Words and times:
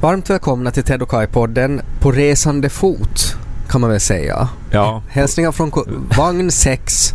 Varmt 0.00 0.30
välkomna 0.30 0.70
till 0.70 0.82
Ted 0.82 1.02
och 1.02 1.08
Kai-podden 1.10 1.80
på 2.00 2.12
resande 2.12 2.68
fot, 2.68 3.36
kan 3.68 3.80
man 3.80 3.90
väl 3.90 4.00
säga. 4.00 4.48
Ja, 4.70 5.02
Hälsningar 5.08 5.52
från 5.52 5.72
vagn 6.18 6.50
6, 6.50 7.14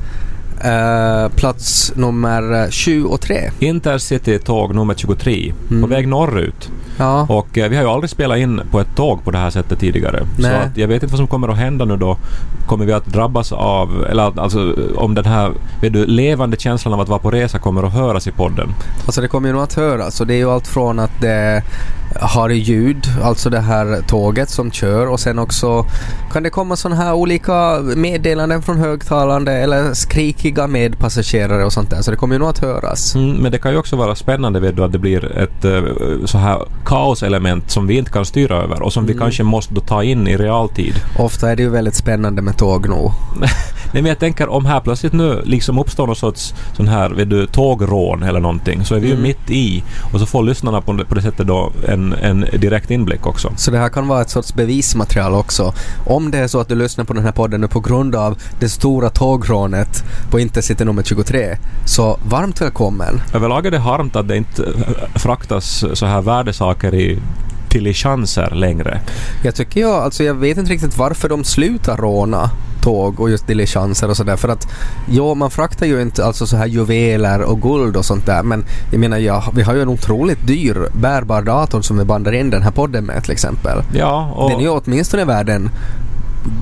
eh, 0.63 1.27
plats 1.35 1.93
nummer 1.95 2.67
23. 2.71 3.51
Intercity-tåg 3.59 4.75
nummer 4.75 4.93
23 4.93 5.53
Mm. 5.69 5.81
på 5.81 5.87
väg 5.87 6.07
norrut. 6.07 6.69
Ja, 6.97 7.25
Och 7.29 7.57
eh, 7.57 7.69
vi 7.69 7.75
har 7.75 7.83
ju 7.83 7.89
aldrig 7.89 8.09
spelat 8.09 8.37
in 8.37 8.61
på 8.71 8.79
ett 8.79 8.95
tåg 8.95 9.23
på 9.23 9.31
det 9.31 9.37
här 9.37 9.49
sättet 9.49 9.79
tidigare. 9.79 10.19
Så 10.35 10.41
Nej. 10.41 10.55
att 10.55 10.77
jag 10.77 10.87
vet 10.87 11.03
inte 11.03 11.13
vad 11.13 11.17
som 11.19 11.27
kommer 11.27 11.47
att 11.47 11.57
hända 11.57 11.85
nu 11.85 11.97
då. 11.97 12.17
Kommer 12.67 12.85
vi 12.85 12.93
att 12.93 13.05
drabbas 13.05 13.51
av, 13.51 14.05
eller 14.09 14.39
alltså 14.39 14.73
om 14.95 15.13
den 15.15 15.25
här 15.25 15.51
vet 15.81 15.93
du, 15.93 16.05
levande 16.05 16.57
känslan 16.57 16.93
av 16.93 16.99
att 17.01 17.09
vara 17.09 17.19
på 17.19 17.31
resa 17.31 17.59
kommer 17.59 17.83
att 17.83 17.93
höras 17.93 18.27
i 18.27 18.31
podden. 18.31 18.69
alltså 19.05 19.21
det 19.21 19.27
kommer 19.27 19.47
ju 19.49 19.53
nog 19.53 19.63
att 19.63 19.73
höras 19.73 20.21
och 20.21 20.27
det 20.27 20.33
är 20.33 20.37
ju 20.37 20.51
allt 20.51 20.67
från 20.67 20.99
att 20.99 21.21
det 21.21 21.63
har 22.21 22.49
ljud, 22.49 23.07
alltså 23.23 23.49
det 23.49 23.59
här 23.59 24.01
tåget 24.07 24.49
som 24.49 24.71
kör 24.71 25.07
och 25.07 25.19
sen 25.19 25.39
också 25.39 25.85
kan 26.33 26.43
det 26.43 26.49
komma 26.49 26.75
sådana 26.75 27.01
här 27.01 27.13
olika 27.13 27.79
meddelanden 27.95 28.61
från 28.61 28.77
högtalande 28.77 29.51
eller 29.53 29.93
skrikiga 29.93 30.67
medpassagerare 30.67 31.65
och 31.65 31.73
sånt 31.73 31.89
där 31.89 32.01
så 32.01 32.11
det 32.11 32.17
kommer 32.17 32.35
ju 32.35 32.39
nog 32.39 32.49
att 32.49 32.59
höras. 32.59 33.15
Mm, 33.15 33.31
men 33.31 33.51
det 33.51 33.57
kan 33.57 33.71
ju 33.71 33.77
också 33.77 33.95
vara 33.95 34.15
spännande 34.15 34.59
vet 34.59 34.75
du, 34.75 34.83
att 34.83 34.91
det 34.91 34.99
blir 34.99 35.37
ett 35.37 35.65
eh, 35.65 35.81
så 36.25 36.37
här 36.37 36.59
kaoselement 36.85 37.71
som 37.71 37.87
vi 37.87 37.97
inte 37.97 38.11
kan 38.11 38.25
styra 38.25 38.55
över 38.63 38.81
och 38.81 38.93
som 38.93 39.05
vi 39.05 39.11
Mm. 39.15 39.21
kanske 39.23 39.43
måste 39.43 39.81
ta 39.81 40.03
in 40.03 40.27
i 40.27 40.37
realtid. 40.37 40.93
Ofta 41.19 41.51
är 41.51 41.55
det 41.55 41.63
ju 41.63 41.69
väldigt 41.69 41.95
spännande 41.95 42.41
med 42.41 42.57
tåg 42.57 42.89
nog. 42.89 43.11
Nej 43.93 44.01
men 44.01 44.05
jag 44.05 44.19
tänker 44.19 44.49
om 44.49 44.65
här 44.65 44.79
plötsligt 44.79 45.13
nu 45.13 45.41
liksom 45.45 45.79
uppstår 45.79 46.07
någon 46.07 46.15
sorts 46.15 46.53
sån 46.77 46.87
här, 46.87 47.09
vet 47.09 47.29
du, 47.29 47.47
tågrån 47.47 48.23
eller 48.23 48.39
någonting 48.39 48.85
så 48.85 48.95
är 48.95 48.99
vi 48.99 49.07
ju 49.07 49.13
Mm. 49.13 49.23
mitt 49.23 49.49
i 49.51 49.83
och 50.13 50.19
så 50.19 50.25
får 50.25 50.43
lyssnarna 50.43 50.81
på 50.81 50.93
det, 50.93 51.05
på 51.05 51.15
det 51.15 51.21
sättet 51.21 51.47
då 51.47 51.71
en, 51.87 52.04
en 52.13 52.39
direkt 52.41 52.91
inblick 52.91 53.25
också. 53.25 53.51
Så 53.57 53.71
det 53.71 53.77
här 53.77 53.89
kan 53.89 54.07
vara 54.07 54.21
ett 54.21 54.29
sorts 54.29 54.53
bevismaterial 54.53 55.33
också. 55.33 55.73
Om 56.05 56.31
det 56.31 56.37
är 56.37 56.47
så 56.47 56.59
att 56.59 56.67
du 56.67 56.75
lyssnar 56.75 57.05
på 57.05 57.13
den 57.13 57.23
här 57.23 57.31
podden 57.31 57.61
nu 57.61 57.67
på 57.67 57.79
grund 57.79 58.15
av 58.15 58.37
det 58.59 58.69
stora 58.69 59.09
tågrånet 59.09 60.03
på 60.31 60.39
Intercity 60.39 60.85
nummer 60.85 61.03
23, 61.03 61.57
så 61.85 62.19
varmt 62.29 62.61
välkommen. 62.61 63.21
Överlag 63.33 63.65
är 63.65 63.71
det 63.71 63.79
harmt 63.79 64.15
att 64.15 64.27
det 64.27 64.37
inte 64.37 64.63
fraktas 65.15 65.85
så 65.93 66.05
här 66.05 66.21
värdesaker 66.21 66.93
i 66.93 67.19
diligenser 67.75 68.49
längre. 68.55 68.99
Jag 69.43 69.55
tycker 69.55 69.81
jag, 69.81 69.91
alltså 69.91 70.23
jag 70.23 70.33
vet 70.33 70.57
inte 70.57 70.71
riktigt 70.71 70.97
varför 70.97 71.29
de 71.29 71.43
slutar 71.43 71.97
råna 71.97 72.49
tåg 72.81 73.19
och 73.19 73.29
just 73.29 73.47
diligenser 73.47 74.09
och 74.09 74.17
sådär 74.17 74.35
för 74.35 74.49
att 74.49 74.67
ja, 75.09 75.33
man 75.33 75.51
fraktar 75.51 75.85
ju 75.85 76.01
inte 76.01 76.25
alltså 76.25 76.47
så 76.47 76.57
här 76.57 76.65
juveler 76.65 77.41
och 77.41 77.61
guld 77.61 77.97
och 77.97 78.05
sånt 78.05 78.25
där 78.25 78.43
men 78.43 78.65
jag 78.91 78.99
menar 78.99 79.17
ja, 79.17 79.43
vi 79.55 79.61
har 79.61 79.75
ju 79.75 79.81
en 79.81 79.89
otroligt 79.89 80.47
dyr 80.47 80.87
bärbar 80.93 81.41
dator 81.41 81.81
som 81.81 81.97
vi 81.97 82.05
bandar 82.05 82.31
in 82.31 82.49
den 82.49 82.61
här 82.61 82.71
podden 82.71 83.05
med 83.05 83.23
till 83.23 83.31
exempel. 83.31 83.81
Ja, 83.93 84.31
och, 84.35 84.49
Den 84.49 84.59
är 84.59 84.63
ju 84.63 84.69
åtminstone 84.69 85.25
värd 85.25 85.49
en 85.49 85.69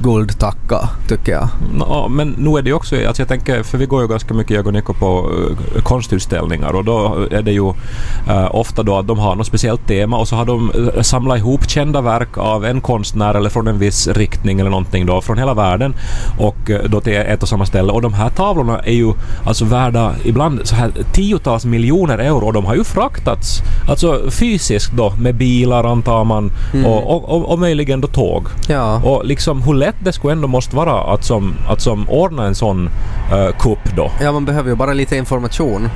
guldtacka 0.01 0.89
tycker 1.07 1.31
jag. 1.31 1.47
Ja, 1.79 2.07
men 2.07 2.35
nu 2.37 2.57
är 2.57 2.61
det 2.61 2.69
ju 2.69 2.73
också, 2.73 3.07
alltså 3.07 3.21
jag 3.21 3.29
tänker, 3.29 3.63
för 3.63 3.77
vi 3.77 3.85
går 3.85 4.01
ju 4.01 4.07
ganska 4.07 4.33
mycket 4.33 4.55
jag 4.55 4.67
och 4.67 4.73
Nico 4.73 4.93
på 4.93 5.29
uh, 5.29 5.81
konstutställningar 5.83 6.75
och 6.75 6.85
då 6.85 7.27
är 7.31 7.41
det 7.41 7.51
ju 7.51 7.67
uh, 7.67 8.55
ofta 8.55 8.83
då 8.83 8.97
att 8.97 9.07
de 9.07 9.19
har 9.19 9.35
något 9.35 9.47
speciellt 9.47 9.87
tema 9.87 10.17
och 10.17 10.27
så 10.27 10.35
har 10.35 10.45
de 10.45 10.71
uh, 10.75 11.01
samlat 11.01 11.37
ihop 11.37 11.69
kända 11.69 12.01
verk 12.01 12.37
av 12.37 12.65
en 12.65 12.81
konstnär 12.81 13.33
eller 13.33 13.49
från 13.49 13.67
en 13.67 13.79
viss 13.79 14.07
riktning 14.07 14.59
eller 14.59 14.69
någonting 14.69 15.05
då 15.05 15.21
från 15.21 15.37
hela 15.37 15.53
världen 15.53 15.95
och 16.39 16.71
då 16.85 17.01
till 17.01 17.13
ett 17.13 17.43
och 17.43 17.49
samma 17.49 17.65
ställe 17.65 17.91
och 17.91 18.01
de 18.01 18.13
här 18.13 18.29
tavlorna 18.29 18.79
är 18.79 18.93
ju 18.93 19.13
alltså 19.45 19.65
värda 19.65 20.13
ibland 20.23 20.61
så 20.63 20.75
här 20.75 20.91
tiotals 21.11 21.65
miljoner 21.65 22.17
euro 22.17 22.45
och 22.45 22.53
de 22.53 22.65
har 22.65 22.75
ju 22.75 22.83
fraktats 22.83 23.61
alltså 23.89 24.21
fysiskt 24.29 24.91
då 24.91 25.13
med 25.17 25.35
bilar 25.35 25.83
antar 25.83 26.23
man 26.23 26.51
Mm. 26.73 26.85
och, 26.85 27.15
och, 27.15 27.29
och, 27.29 27.51
och 27.51 27.59
möjligen 27.59 28.01
då 28.01 28.07
tåg. 28.07 28.47
Ja. 28.67 29.01
Och 29.03 29.25
liksom 29.25 29.61
hur 29.73 29.79
lätt 29.79 29.95
det 29.99 30.13
skulle 30.13 30.33
ändå 30.33 30.47
måste 30.47 30.75
vara 30.75 31.13
att 31.13 31.23
som, 31.23 31.55
att 31.67 31.81
som 31.81 32.09
ordna 32.09 32.45
en 32.45 32.55
sån 32.55 32.89
uh, 33.33 33.57
kupp 33.59 33.95
då. 33.95 34.11
Ja, 34.21 34.31
man 34.31 34.45
behöver 34.45 34.69
ju 34.69 34.75
bara 34.75 34.93
lite 34.93 35.15
information. 35.17 35.89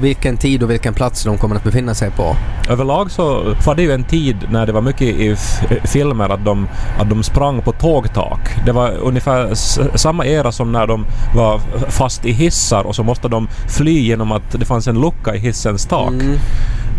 Vilken 0.00 0.36
tid 0.36 0.62
och 0.62 0.70
vilken 0.70 0.94
plats 0.94 1.24
de 1.24 1.38
kommer 1.38 1.56
att 1.56 1.64
befinna 1.64 1.94
sig 1.94 2.10
på. 2.10 2.36
Överlag 2.70 3.10
så 3.10 3.54
var 3.66 3.74
det 3.74 3.82
ju 3.82 3.92
en 3.92 4.04
tid 4.04 4.36
när 4.50 4.66
det 4.66 4.72
var 4.72 4.82
mycket 4.82 5.02
i 5.02 5.36
filmer 5.84 6.28
att 6.28 6.44
de, 6.44 6.68
att 6.98 7.10
de 7.10 7.22
sprang 7.22 7.62
på 7.62 7.72
tågtak. 7.72 8.40
Det 8.66 8.72
var 8.72 8.90
ungefär 8.90 9.54
samma 9.96 10.26
era 10.26 10.52
som 10.52 10.72
när 10.72 10.86
de 10.86 11.06
var 11.34 11.60
fast 11.88 12.24
i 12.24 12.32
hissar 12.32 12.86
och 12.86 12.94
så 12.94 13.02
måste 13.02 13.28
de 13.28 13.48
fly 13.68 14.00
genom 14.00 14.32
att 14.32 14.52
det 14.52 14.64
fanns 14.64 14.86
en 14.86 15.00
lucka 15.00 15.34
i 15.34 15.38
hissens 15.38 15.86
tak. 15.86 16.12
Mm. 16.12 16.38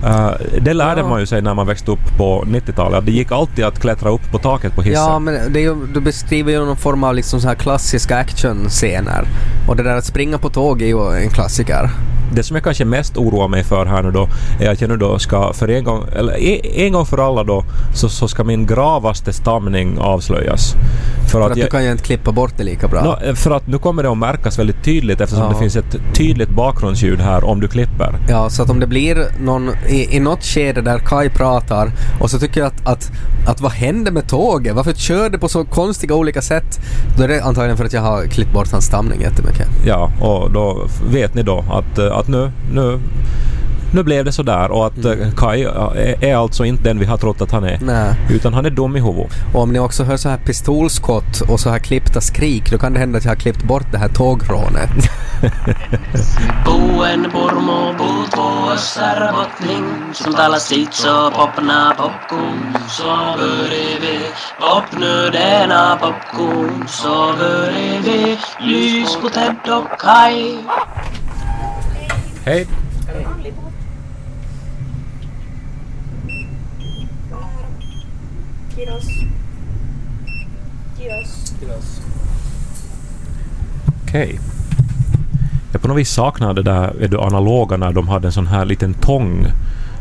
Eh, 0.06 0.32
det 0.62 0.74
lärde 0.74 1.02
Ja. 1.02 1.08
man 1.08 1.20
ju 1.20 1.26
sig 1.26 1.42
när 1.42 1.54
man 1.54 1.68
växte 1.68 1.92
upp 1.92 2.18
på 2.18 2.44
90-talet. 2.48 2.98
att 3.00 3.06
Det 3.06 3.12
gick 3.12 3.32
alltid 3.32 3.66
att 3.66 3.80
klättra 3.80 4.10
upp 4.10 4.32
på 4.32 4.38
taket 4.38 4.76
på 4.76 4.82
hissen. 4.82 5.04
Ja, 5.04 5.20
men 5.20 5.54
det 5.54 5.60
är 5.60 5.64
ju, 5.64 5.76
du 5.94 6.00
beskriver 6.02 6.52
ju 6.52 6.66
någon 6.66 6.78
form 6.78 7.04
av 7.04 7.16
liksom 7.16 7.42
så 7.42 7.48
här 7.48 7.56
klassiska 7.56 8.18
actionscener. 8.18 9.28
Och 9.68 9.76
det 9.76 9.84
där 9.84 9.96
att 9.98 10.06
springa 10.06 10.38
på 10.38 10.50
tåg 10.50 10.82
är 10.82 10.86
ju 10.86 11.24
en 11.24 11.30
klassiker. 11.30 11.90
Det 12.34 12.44
som 12.44 12.56
jag 12.56 12.64
kanske 12.64 12.86
mest 12.86 13.18
oroar 13.18 13.48
mig 13.48 13.64
för 13.64 13.86
här 13.86 14.04
nu 14.04 14.12
då 14.12 14.28
är 14.60 14.70
att 14.72 14.82
jag 14.82 14.90
nu 14.90 14.98
då 14.98 15.20
ska 15.20 15.54
för 15.54 15.68
en 15.68 15.84
gång, 15.84 16.06
eller 16.16 16.34
en, 16.34 16.86
en 16.86 16.94
gång 16.94 17.06
för 17.06 17.18
alla 17.28 17.44
då, 17.44 17.64
så, 17.94 18.10
så 18.10 18.28
ska 18.28 18.44
min 18.44 18.66
gravaste 18.66 19.34
stamning 19.34 19.98
avslöjas. 20.00 20.76
För 21.24 21.30
För 21.30 21.42
att, 21.42 21.52
att 21.52 21.58
jag, 21.58 21.68
du 21.68 21.72
kan 21.72 21.84
ju 21.84 21.92
inte 21.92 22.04
klippa 22.04 22.32
bort 22.32 22.54
det 22.58 22.64
lika 22.64 22.88
bra. 22.88 23.04
Nå, 23.04 23.36
för 23.36 23.52
att 23.52 23.68
nu 23.68 23.78
kommer 23.78 24.04
det 24.04 24.10
att 24.12 24.18
märkas 24.18 24.60
väldigt 24.60 24.84
tydligt 24.84 25.22
eftersom 25.22 25.44
Ja. 25.46 25.50
det 25.54 25.60
finns 25.60 25.76
ett 25.76 25.96
tydligt 26.14 26.50
bakgrundsljud 26.50 27.20
här 27.20 27.44
om 27.44 27.60
du 27.60 27.68
klipper. 27.68 28.16
Ja, 28.30 28.50
så 28.50 28.64
att 28.64 28.70
om 28.70 28.80
det 28.80 28.88
blir 28.88 29.26
någon 29.42 29.70
i, 29.88 30.16
i 30.16 30.20
något 30.20 30.44
skede 30.44 30.82
där 30.82 31.00
Kai 31.00 31.30
pratar 31.30 31.92
och 32.20 32.30
så 32.32 32.40
tycker 32.40 32.60
jag 32.60 32.68
att, 32.68 32.88
att, 32.88 33.12
att 33.48 33.62
vad 33.62 33.72
händer 33.72 34.12
med 34.12 34.28
tåget? 34.30 34.76
Varför 34.76 34.94
kör 34.94 35.30
det 35.30 35.38
på 35.38 35.50
så 35.50 35.66
konstiga 35.66 36.16
olika 36.16 36.42
sätt? 36.42 36.80
Då 37.18 37.24
är 37.24 37.28
det 37.28 37.44
antagligen 37.44 37.78
för 37.78 37.86
att 37.86 37.94
jag 37.94 38.02
har 38.02 38.24
klippt 38.26 38.54
bort 38.54 38.72
hans 38.72 38.86
stamning 38.86 39.22
jättemycket. 39.22 39.68
Ja, 39.86 40.12
och 40.22 40.52
då 40.52 40.88
vet 41.12 41.34
ni 41.36 41.44
då 41.44 41.66
att, 41.72 41.98
eh, 41.98 42.17
att 42.20 42.28
nu, 42.28 42.52
nu, 42.72 43.00
nu 43.94 44.04
blev 44.04 44.26
det 44.26 44.32
sådär 44.32 44.72
och 44.72 44.86
att 44.88 44.98
Mm. 44.98 45.20
mm. 45.20 45.32
Kai 45.32 45.64
är, 46.22 46.36
alltså 46.36 46.66
inte 46.66 46.84
den 46.84 47.00
vi 47.00 47.06
har 47.06 47.18
trott 47.18 47.42
att 47.42 47.52
han 47.52 47.64
är. 47.64 47.80
Nej. 47.82 48.14
Utan 48.30 48.54
han 48.54 48.66
är 48.66 48.70
dum 48.70 48.96
i 48.96 49.00
huvudet. 49.02 49.32
Och 49.54 49.62
om 49.62 49.74
ni 49.74 49.80
också 49.80 50.04
hör 50.04 50.18
så 50.18 50.30
här 50.30 50.38
pistolskott 50.38 51.42
och 51.42 51.60
så 51.60 51.70
här 51.70 51.80
klippta 51.80 52.22
skrik 52.22 52.72
då 52.72 52.78
kan 52.78 52.94
det 52.94 53.00
hända 53.00 53.18
att 53.18 53.24
jag 53.26 53.32
har 53.32 53.36
klippt 53.36 53.64
bort 53.64 53.92
det 53.92 53.98
här 53.98 54.10
tågrånet. 54.10 54.90
Buen 56.66 57.22
Burmo 57.22 57.94
på 58.36 58.72
Österbottning 58.72 59.86
som 60.14 60.34
talar 60.34 60.58
sitt 60.60 60.94
så 60.94 61.32
popna 61.32 61.94
popcorn 61.98 62.78
så 62.90 63.36
bredvid 63.38 64.22
Pop 64.60 65.00
nu 65.00 65.30
denna 65.30 65.98
popcorn 65.98 66.88
så 66.88 67.34
bredvid 67.38 68.38
Lys 68.60 69.16
på 69.22 69.30
Ted 69.30 69.56
och 69.70 70.00
Kai 70.00 70.58
Hej! 72.48 72.68
Okej. 84.04 84.40
Jag 85.72 85.82
på 85.82 85.88
något 85.88 85.98
vis 85.98 86.10
saknar 86.10 86.54
det 86.54 86.64
där 86.64 87.02
är 87.02 87.08
du, 87.08 87.20
analoga 87.20 87.78
när 87.78 87.92
de 87.94 88.08
hade 88.08 88.28
en 88.28 88.32
sån 88.32 88.48
här 88.48 88.66
liten 88.66 88.94
tång 88.94 89.46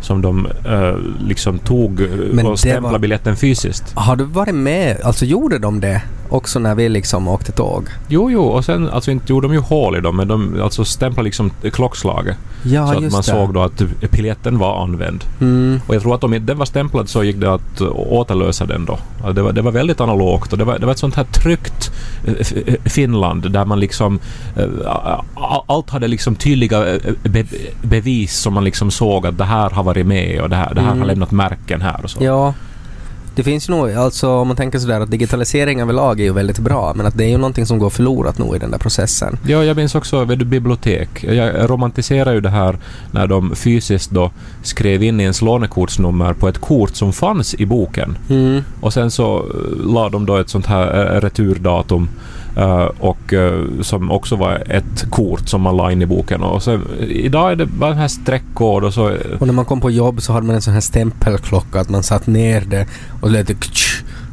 som 0.02 0.22
de 0.22 0.46
eh, 0.66 0.96
liksom 1.28 1.58
tog 1.58 2.00
eh, 2.00 2.08
Men 2.32 2.46
och 2.46 2.58
stämplade 2.58 2.92
var- 2.92 2.98
biljetten 2.98 3.36
fysiskt. 3.36 3.92
Har 3.94 4.16
du 4.16 4.24
varit 4.24 4.54
med? 4.54 5.00
Alltså 5.04 5.24
gjorde 5.24 5.58
de 5.58 5.80
det? 5.80 6.02
Också 6.28 6.58
när 6.58 6.74
vi 6.74 6.88
liksom 6.88 7.28
åkte 7.28 7.52
tåg. 7.52 7.88
Jo, 8.08 8.30
jo, 8.30 8.42
och 8.42 8.64
sen 8.64 8.88
alltså 8.88 9.10
inte 9.10 9.32
gjorde 9.32 9.46
de 9.48 9.54
ju 9.54 9.60
hål 9.60 9.96
i 9.96 10.00
dem, 10.00 10.16
men 10.16 10.28
de 10.28 10.60
alltså 10.62 10.84
stämplade 10.84 11.24
liksom 11.24 11.50
klockslaget. 11.72 12.36
Ja, 12.62 12.86
så 12.86 12.92
att 12.92 13.00
man 13.00 13.10
det. 13.10 13.22
såg 13.22 13.54
då 13.54 13.62
att 13.62 13.82
biljetten 14.10 14.58
var 14.58 14.82
använd. 14.82 15.24
Mm. 15.40 15.80
Och 15.86 15.94
jag 15.94 16.02
tror 16.02 16.14
att 16.14 16.24
om 16.24 16.46
den 16.46 16.58
var 16.58 16.66
stämplad 16.66 17.08
så 17.08 17.24
gick 17.24 17.36
det 17.36 17.54
att 17.54 17.80
återlösa 17.90 18.66
den 18.66 18.84
då. 18.84 18.98
Det 19.32 19.42
var, 19.42 19.52
det 19.52 19.62
var 19.62 19.72
väldigt 19.72 20.00
analogt 20.00 20.52
och 20.52 20.58
det 20.58 20.64
var, 20.64 20.78
det 20.78 20.86
var 20.86 20.92
ett 20.92 20.98
sånt 20.98 21.14
här 21.14 21.24
tryggt 21.24 21.90
eh, 22.26 22.34
eh, 22.66 22.74
Finland 22.84 23.50
där 23.52 23.64
man 23.64 23.80
liksom... 23.80 24.18
eh, 24.56 25.20
Allt 25.66 25.90
hade 25.90 26.08
liksom 26.08 26.34
tydliga 26.34 26.84
be, 27.22 27.44
bevis 27.82 28.36
som 28.36 28.54
man 28.54 28.64
liksom 28.64 28.90
såg 28.90 29.26
att 29.26 29.38
det 29.38 29.44
här 29.44 29.70
har 29.70 29.82
varit 29.82 30.06
med 30.06 30.40
och 30.40 30.50
det 30.50 30.56
här, 30.56 30.74
det 30.74 30.80
här 30.80 30.86
Mm. 30.86 30.98
har 30.98 31.06
lämnat 31.06 31.30
märken 31.30 31.82
här 31.82 32.00
och 32.04 32.10
så. 32.10 32.24
Ja. 32.24 32.54
Det 33.36 33.42
finns 33.42 33.68
ju 33.68 33.72
nog, 33.72 33.90
alltså 33.90 34.30
om 34.30 34.48
man 34.48 34.56
tänker 34.56 34.78
sådär 34.78 35.00
att 35.00 35.10
digitalisering 35.10 35.80
överlag 35.80 36.20
är 36.20 36.24
ju 36.24 36.32
väldigt 36.32 36.58
bra 36.58 36.92
men 36.96 37.06
att 37.06 37.18
det 37.18 37.24
är 37.24 37.28
ju 37.28 37.36
någonting 37.36 37.66
som 37.66 37.78
går 37.78 37.90
förlorat 37.90 38.38
nog 38.38 38.56
i 38.56 38.58
den 38.58 38.70
där 38.70 38.78
processen. 38.78 39.38
Ja, 39.46 39.64
jag 39.64 39.76
minns 39.76 39.94
också 39.94 40.24
vid 40.24 40.46
bibliotek. 40.46 41.24
Jag 41.24 41.70
romantiserar 41.70 42.32
ju 42.32 42.40
det 42.40 42.48
här 42.48 42.76
när 43.10 43.26
de 43.26 43.56
fysiskt 43.56 44.10
då 44.10 44.30
skrev 44.62 45.02
in 45.02 45.20
i 45.20 45.22
ens 45.22 45.42
lånekortsnummer 45.42 46.32
på 46.32 46.48
ett 46.48 46.58
kort 46.58 46.96
som 46.96 47.12
fanns 47.12 47.54
i 47.54 47.66
boken. 47.66 48.18
Mm. 48.30 48.62
Och 48.80 48.92
sen 48.92 49.10
så 49.10 49.38
eh, 49.38 49.92
la 49.92 50.08
de 50.08 50.26
då 50.26 50.36
ett 50.36 50.48
sånt 50.48 50.66
här 50.66 51.14
eh, 51.16 51.20
returdatum 51.20 52.08
Eh, 52.56 52.90
och 52.98 53.32
eh, 53.32 53.64
som 53.82 54.10
också 54.10 54.36
var 54.36 54.62
ett 54.66 55.10
kort 55.10 55.48
som 55.48 55.62
man 55.62 55.76
la 55.76 55.92
in 55.92 56.02
i 56.02 56.06
boken. 56.06 56.42
Och 56.42 56.62
så, 56.62 56.80
idag 57.08 57.52
är 57.52 57.56
det 57.56 57.66
bara 57.66 57.90
en 57.90 57.96
här 57.96 58.08
streckkod 58.08 58.84
och 58.84 58.94
så... 58.94 59.08
Eh, 59.08 59.38
och 59.38 59.46
när 59.46 59.54
man 59.54 59.64
kom 59.64 59.80
på 59.80 59.90
jobb 59.90 60.22
så 60.22 60.32
hade 60.32 60.46
man 60.46 60.56
en 60.56 60.62
sån 60.62 60.74
här 60.74 60.80
stämpelklocka 60.80 61.80
att 61.80 61.88
man 61.88 62.02
satt 62.02 62.26
ner 62.26 62.60
det 62.60 62.86
och 63.20 63.30
lät 63.30 63.46
det 63.46 63.56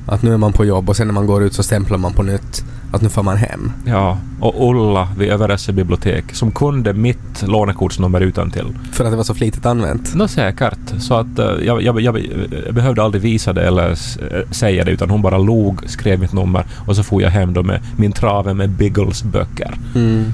att 0.05 0.23
nu 0.23 0.33
är 0.33 0.37
man 0.37 0.53
på 0.53 0.65
jobb 0.65 0.89
och 0.89 0.95
sen 0.95 1.07
när 1.07 1.13
man 1.13 1.27
går 1.27 1.43
ut 1.43 1.53
så 1.53 1.63
stämplar 1.63 1.97
man 1.97 2.13
på 2.13 2.23
nytt 2.23 2.65
att 2.93 3.01
nu 3.01 3.09
får 3.09 3.23
man 3.23 3.37
hem. 3.37 3.71
Ja, 3.85 4.17
och 4.39 4.69
Ulla 4.69 5.07
vid 5.17 5.29
Överesse 5.29 5.73
bibliotek 5.73 6.35
som 6.35 6.51
kunde 6.51 6.93
mitt 6.93 7.47
lånekortsnummer 7.47 8.21
utan 8.21 8.51
till. 8.51 8.65
För 8.91 9.05
att 9.05 9.11
det 9.11 9.17
var 9.17 9.23
så 9.23 9.33
flitigt 9.33 9.65
använt. 9.65 10.15
Nå 10.15 10.27
säkert. 10.27 10.79
Så 10.99 11.13
att 11.13 11.39
eh, 11.39 11.45
jag, 11.45 11.81
jag, 11.81 12.01
jag, 12.01 12.19
jag 12.65 12.73
behövde 12.73 13.03
aldrig 13.03 13.21
visa 13.21 13.53
det 13.53 13.67
eller 13.67 13.89
eh, 13.89 14.49
säga 14.51 14.83
det 14.83 14.91
utan 14.91 15.09
hon 15.09 15.21
bara 15.21 15.37
log, 15.37 15.89
skrev 15.89 16.19
mitt 16.19 16.33
nummer 16.33 16.65
och 16.87 16.95
så 16.95 17.03
får 17.03 17.21
jag 17.21 17.29
hem 17.29 17.53
då 17.53 17.63
med 17.63 17.81
min 17.97 18.11
trave 18.11 18.53
med 18.53 18.69
Biggles 18.69 19.23
böcker. 19.23 19.73
Mm. 19.95 20.33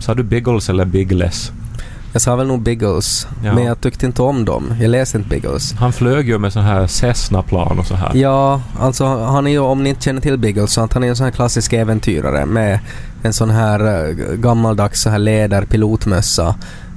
Sa 0.00 0.14
du 0.14 0.22
Biggles 0.22 0.68
eller 0.68 0.84
Biggles? 0.84 1.52
Jag 2.14 2.22
sa 2.22 2.36
väl 2.36 2.46
nog 2.46 2.62
Biggles, 2.62 3.26
Ja. 3.44 3.54
men 3.54 3.64
jag 3.64 3.80
tyckte 3.80 4.06
inte 4.06 4.22
om 4.22 4.44
dem. 4.44 4.74
Jag 4.80 4.88
läste 4.90 5.16
inte 5.18 5.28
Biggles. 5.30 5.72
Han 5.72 5.92
flög 5.92 6.28
ju 6.28 6.38
med 6.38 6.52
sån 6.52 6.62
här 6.62 6.86
Cessna-plan 6.86 7.78
och 7.78 7.86
så 7.86 7.94
här. 7.94 8.10
Ja, 8.14 8.60
alltså 8.80 9.04
han 9.06 9.46
är 9.46 9.50
ju, 9.50 9.58
om 9.58 9.82
ni 9.82 9.88
inte 9.88 10.02
känner 10.02 10.20
till 10.20 10.38
Biggles, 10.38 10.72
så 10.72 10.80
att 10.80 10.92
han 10.92 11.04
är 11.04 11.08
en 11.08 11.16
sån 11.16 11.24
här 11.24 11.30
klassisk 11.30 11.72
äventyrare 11.72 12.46
med 12.46 12.78
en 13.22 13.32
sån 13.32 13.50
här 13.50 14.08
eh, 14.08 14.14
gammaldags 14.34 15.02
så 15.02 15.10
här 15.10 15.18
läderpilotmössa. 15.18 16.54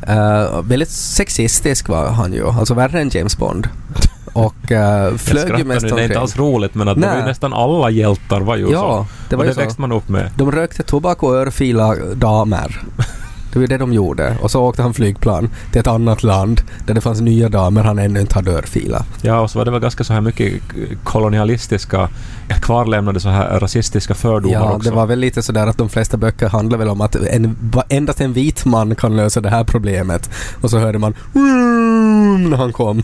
Uh, 0.09 0.61
väldigt 0.61 0.89
sexistisk 0.89 1.89
var 1.89 2.07
han 2.09 2.33
ju, 2.33 2.49
alltså 2.49 2.73
värre 2.73 3.01
än 3.01 3.09
James 3.09 3.37
Bond. 3.37 3.67
Och 4.33 4.71
uh, 4.71 5.17
flög 5.17 5.57
ju 5.59 5.63
mest 5.63 5.81
nu, 5.85 5.89
det 5.89 5.95
är 5.95 6.03
inte 6.03 6.03
omkring. 6.03 6.17
alls 6.17 6.37
roligt 6.37 6.75
men 6.75 6.87
att 6.87 7.01
det 7.01 7.07
var 7.07 7.17
ju 7.17 7.23
nästan 7.23 7.53
alla 7.53 7.89
hjältar 7.89 8.41
var 8.41 8.55
ju 8.55 8.65
så. 8.65 8.71
Ja, 8.71 9.05
det 9.29 9.35
var 9.35 9.43
och 9.43 9.45
ju 9.45 9.49
det 9.49 9.55
så. 9.55 9.61
växte 9.61 9.81
man 9.81 9.91
upp 9.91 10.09
med. 10.09 10.31
De 10.35 10.51
rökte 10.51 10.83
tobak 10.83 11.23
och 11.23 11.35
örfila 11.35 11.95
damer. 12.15 12.81
Det 13.57 13.62
var 13.62 13.68
det 13.68 13.77
de 13.77 13.94
gjorde. 13.94 14.38
Och 14.42 14.51
så 14.51 14.63
åkte 14.63 14.81
han 14.81 14.94
flygplan 14.94 15.50
till 15.71 15.80
ett 15.80 15.88
annat 15.88 16.24
land 16.24 16.62
där 16.86 16.94
det 16.94 17.01
fanns 17.01 17.21
nya 17.21 17.50
damer 17.50 17.83
han 17.83 18.00
ännu 18.00 18.19
inte 18.19 18.36
hade 18.36 18.51
örfilat. 18.51 19.07
Ja, 19.21 19.39
och 19.39 19.51
så 19.51 19.57
var 19.57 19.65
det 19.65 19.71
väl 19.71 19.80
ganska 19.80 20.04
så 20.04 20.13
här 20.13 20.21
mycket 20.21 20.54
kolonialistiska, 21.04 22.09
kvarlämnade 22.62 23.19
så 23.19 23.30
här 23.30 23.59
rasistiska 23.59 24.13
fördomar 24.13 24.54
Ja, 24.54 24.71
också. 24.74 24.89
det 24.89 24.95
var 24.95 25.06
väl 25.06 25.19
lite 25.19 25.42
sådär 25.44 25.68
att 25.68 25.77
de 25.77 25.89
flesta 25.89 26.18
böcker 26.18 26.50
handlar 26.50 26.77
väl 26.77 26.89
om 26.89 27.01
att 27.01 27.15
en, 27.15 27.57
endast 27.89 28.21
en 28.21 28.33
vit 28.33 28.65
man 28.65 28.95
kan 28.95 29.15
lösa 29.15 29.42
det 29.42 29.50
här 29.50 29.63
problemet. 29.63 30.30
Och 30.62 30.69
så 30.69 30.77
hörde 30.77 31.00
man 31.00 31.13
när 32.50 32.57
han 32.57 32.74
kom. 32.74 33.03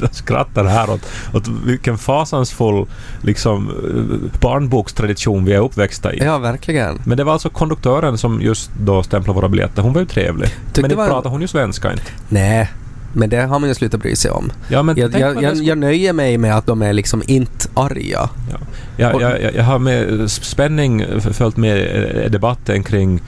Jag 0.00 0.14
skrattar 0.14 0.64
här 0.64 0.90
åt, 0.90 1.00
åt 1.34 1.48
vilken 1.66 1.98
fasansfull 1.98 2.86
liksom, 3.22 3.68
eh, 3.68 4.40
barnbokstradition 4.40 5.44
vi 5.44 5.52
är 5.52 5.58
uppväxta 5.60 6.14
i. 6.14 6.18
Ja, 6.24 6.38
verkligen. 6.38 7.00
Men 7.04 7.16
det 7.16 7.24
var 7.24 7.32
alltså 7.32 7.48
konduktören 7.50 8.18
som 8.18 8.42
just 8.42 8.70
då 8.80 9.02
stämplade 9.02 9.36
våra 9.40 9.48
biljetter. 9.48 9.82
Hon 9.82 9.92
var 9.92 10.00
ju 10.00 10.06
trevlig. 10.06 10.48
Tyckte 10.48 10.80
men 10.80 10.84
inte 10.90 10.96
var- 10.96 11.06
pratade 11.08 11.28
hon 11.28 11.40
ju 11.40 11.48
svenska 11.48 11.92
inte. 11.92 12.04
Nej, 12.28 12.70
men 13.12 13.28
det 13.30 13.36
har 13.40 13.58
man 13.58 13.68
ju 13.68 13.74
slutat 13.74 14.00
bry 14.00 14.16
sig 14.16 14.30
om. 14.30 14.52
Ja, 14.68 14.82
men 14.82 14.96
Jag, 14.96 15.18
jag, 15.18 15.42
jag, 15.42 15.56
jag 15.56 15.78
nöjer 15.78 16.12
mig 16.12 16.38
med 16.38 16.56
att 16.56 16.66
de 16.66 16.82
är 16.82 16.92
liksom 16.92 17.22
inte 17.26 17.68
arga. 17.74 18.20
Och- 18.22 19.22
jag, 19.22 19.54
jag, 19.54 19.64
har 19.64 19.78
med 19.78 20.30
spänning 20.30 21.00
f- 21.16 21.26
följt 21.32 21.56
med 21.56 21.76
eh, 22.24 22.30
debatten 22.30 22.82
kring, 22.84 23.20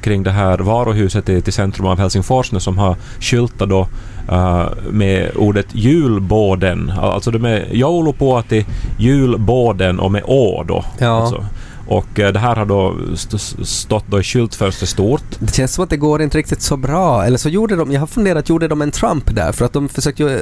kring 0.00 0.22
det 0.22 0.30
här 0.30 0.58
varuhuset 0.58 1.28
i, 1.28 1.42
till 1.42 1.52
centrum 1.52 1.86
av 1.86 1.98
Helsingfors 1.98 2.52
nu 2.52 2.60
som 2.60 2.78
har 2.78 2.96
skyltat 3.20 3.68
då 3.68 3.88
eh, 4.28 4.66
med 4.90 5.30
ordet 5.36 5.66
julbåden. 5.72 6.92
Alltså 7.00 7.30
det 7.30 7.38
med 7.38 7.66
joulupuoti, 7.72 8.66
julbåden 8.98 10.00
och 10.00 10.12
med 10.12 10.22
å 10.26 10.64
då. 10.68 10.84
Ja. 10.98 11.22
Alltså. 11.22 11.46
Och 11.86 12.20
eh, 12.20 12.32
det 12.32 12.38
här 12.38 12.56
har 12.56 12.66
då 12.66 12.94
st- 13.12 13.36
st- 13.36 13.64
stått 13.64 14.04
då 14.06 14.20
i 14.20 14.22
skyltfönster 14.22 14.86
stort. 14.86 15.22
Det 15.38 15.54
känns 15.54 15.74
som 15.74 15.84
att 15.84 15.90
det 15.90 15.96
går 15.96 16.22
inte 16.22 16.38
riktigt 16.38 16.62
så 16.62 16.76
bra. 16.76 17.24
Eller 17.24 17.38
så 17.38 17.48
gjorde 17.48 17.76
de, 17.76 17.92
jag 17.92 18.00
har 18.00 18.06
funderat, 18.06 18.48
gjorde 18.48 18.68
de 18.68 18.82
en 18.82 18.90
Trump 18.90 19.34
där? 19.36 19.52
För 19.52 19.64
att 19.64 19.72
de 19.72 19.88
försökte 19.88 20.22
ju 20.22 20.40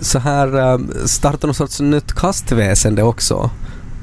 så 0.00 0.18
här 0.18 0.72
eh, 0.72 0.78
starta 1.04 1.46
någon 1.46 1.54
sorts 1.54 1.80
nytt 1.80 2.12
kastväsende 2.12 3.02
också. 3.02 3.50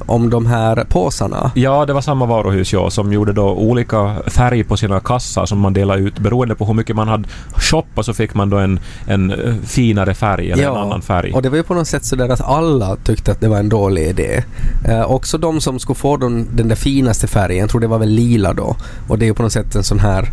Om 0.06 0.30
de 0.30 0.46
här 0.46 0.86
påsarna. 0.90 1.52
Ja, 1.56 1.86
det 1.86 1.94
var 1.94 2.02
samma 2.02 2.26
varuhus 2.26 2.74
ja, 2.74 2.90
som 2.90 3.14
gjorde 3.14 3.34
då 3.34 3.50
olika 3.50 4.16
färg 4.28 4.64
på 4.64 4.78
sina 4.78 5.00
kassar 5.00 5.46
som 5.46 5.60
man 5.60 5.74
delade 5.74 6.02
ut. 6.02 6.20
Beroende 6.20 6.56
på 6.56 6.66
hur 6.66 6.74
mycket 6.74 6.96
man 6.96 7.08
hade 7.08 7.30
shoppat 7.56 8.06
så 8.06 8.14
fick 8.14 8.34
man 8.34 8.50
då 8.50 8.58
en, 8.58 8.80
en 9.08 9.32
eh, 9.32 9.56
finare 9.66 10.14
färg 10.14 10.52
eller 10.52 10.64
en 10.64 10.76
annan 10.76 11.02
färg. 11.02 11.32
och 11.34 11.42
det 11.42 11.50
var 11.50 11.58
ju 11.58 11.64
på 11.64 11.74
något 11.74 11.88
sätt 11.88 12.06
sådär 12.06 12.30
att 12.30 12.42
alla 12.42 12.96
tyckte 12.96 13.32
att 13.32 13.42
det 13.42 13.48
var 13.48 13.58
en 13.58 13.70
dålig 13.70 14.08
idé. 14.08 14.44
Eh, 14.86 15.12
också 15.12 15.38
de 15.38 15.62
som 15.62 15.80
skulle 15.80 15.96
få 15.96 16.18
den, 16.18 16.48
den 16.56 16.68
där 16.68 16.76
finaste 16.76 17.28
färgen, 17.28 17.60
jag 17.60 17.70
tror 17.70 17.82
det 17.82 17.88
var 17.88 18.00
väl 18.00 18.10
lila 18.10 18.54
då. 18.54 18.76
Och 19.08 19.18
det 19.18 19.26
är 19.26 19.28
ju 19.28 19.34
på 19.34 19.44
något 19.44 19.52
sätt 19.52 19.76
en 19.76 19.84
sån 19.84 20.00
här 20.00 20.30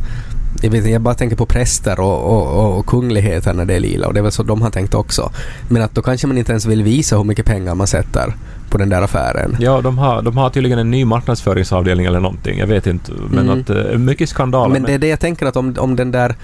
jag, 0.62 0.70
vet, 0.70 0.86
jag 0.90 1.00
bara 1.00 1.14
tänker 1.14 1.36
på 1.36 1.46
präster 1.46 2.00
och, 2.00 2.22
och, 2.22 2.46
och, 2.64 2.78
och 2.78 2.86
kungligheter 2.86 3.52
när 3.54 3.64
det 3.64 3.74
är 3.74 3.80
lila 3.80 4.06
och 4.06 4.14
det 4.14 4.20
är 4.20 4.22
väl 4.22 4.32
så 4.32 4.42
de 4.42 4.62
har 4.62 4.70
tänkt 4.70 4.94
också. 4.94 5.30
Men 5.68 5.82
att 5.82 5.94
då 5.94 6.02
kanske 6.02 6.26
man 6.26 6.38
inte 6.38 6.52
ens 6.52 6.66
vill 6.66 6.82
visa 6.82 7.16
hur 7.16 7.24
mycket 7.24 7.46
pengar 7.46 7.74
man 7.74 7.86
sätter 7.86 8.34
på 8.70 8.78
den 8.78 8.88
där 8.88 9.02
affären. 9.02 9.56
Ja, 9.60 9.80
de 9.80 9.98
har, 9.98 10.22
de 10.22 10.36
har 10.36 10.50
tydligen 10.50 10.78
en 10.78 10.90
ny 10.90 11.04
marknadsföringsavdelning 11.04 12.06
eller 12.06 12.20
någonting. 12.20 12.58
Jag 12.58 12.66
vet 12.66 12.86
inte. 12.86 13.12
Men 13.30 13.48
Mm. 13.48 13.60
att 13.60 13.70
eh, 13.70 13.98
mycket 13.98 14.28
skandaler. 14.28 14.72
Men 14.72 14.82
det 14.82 14.92
är 14.92 14.98
det 14.98 15.08
jag 15.08 15.20
tänker 15.20 15.46
att 15.46 15.56
om, 15.56 15.74
om 15.78 15.96
den 15.96 16.10
där 16.10 16.34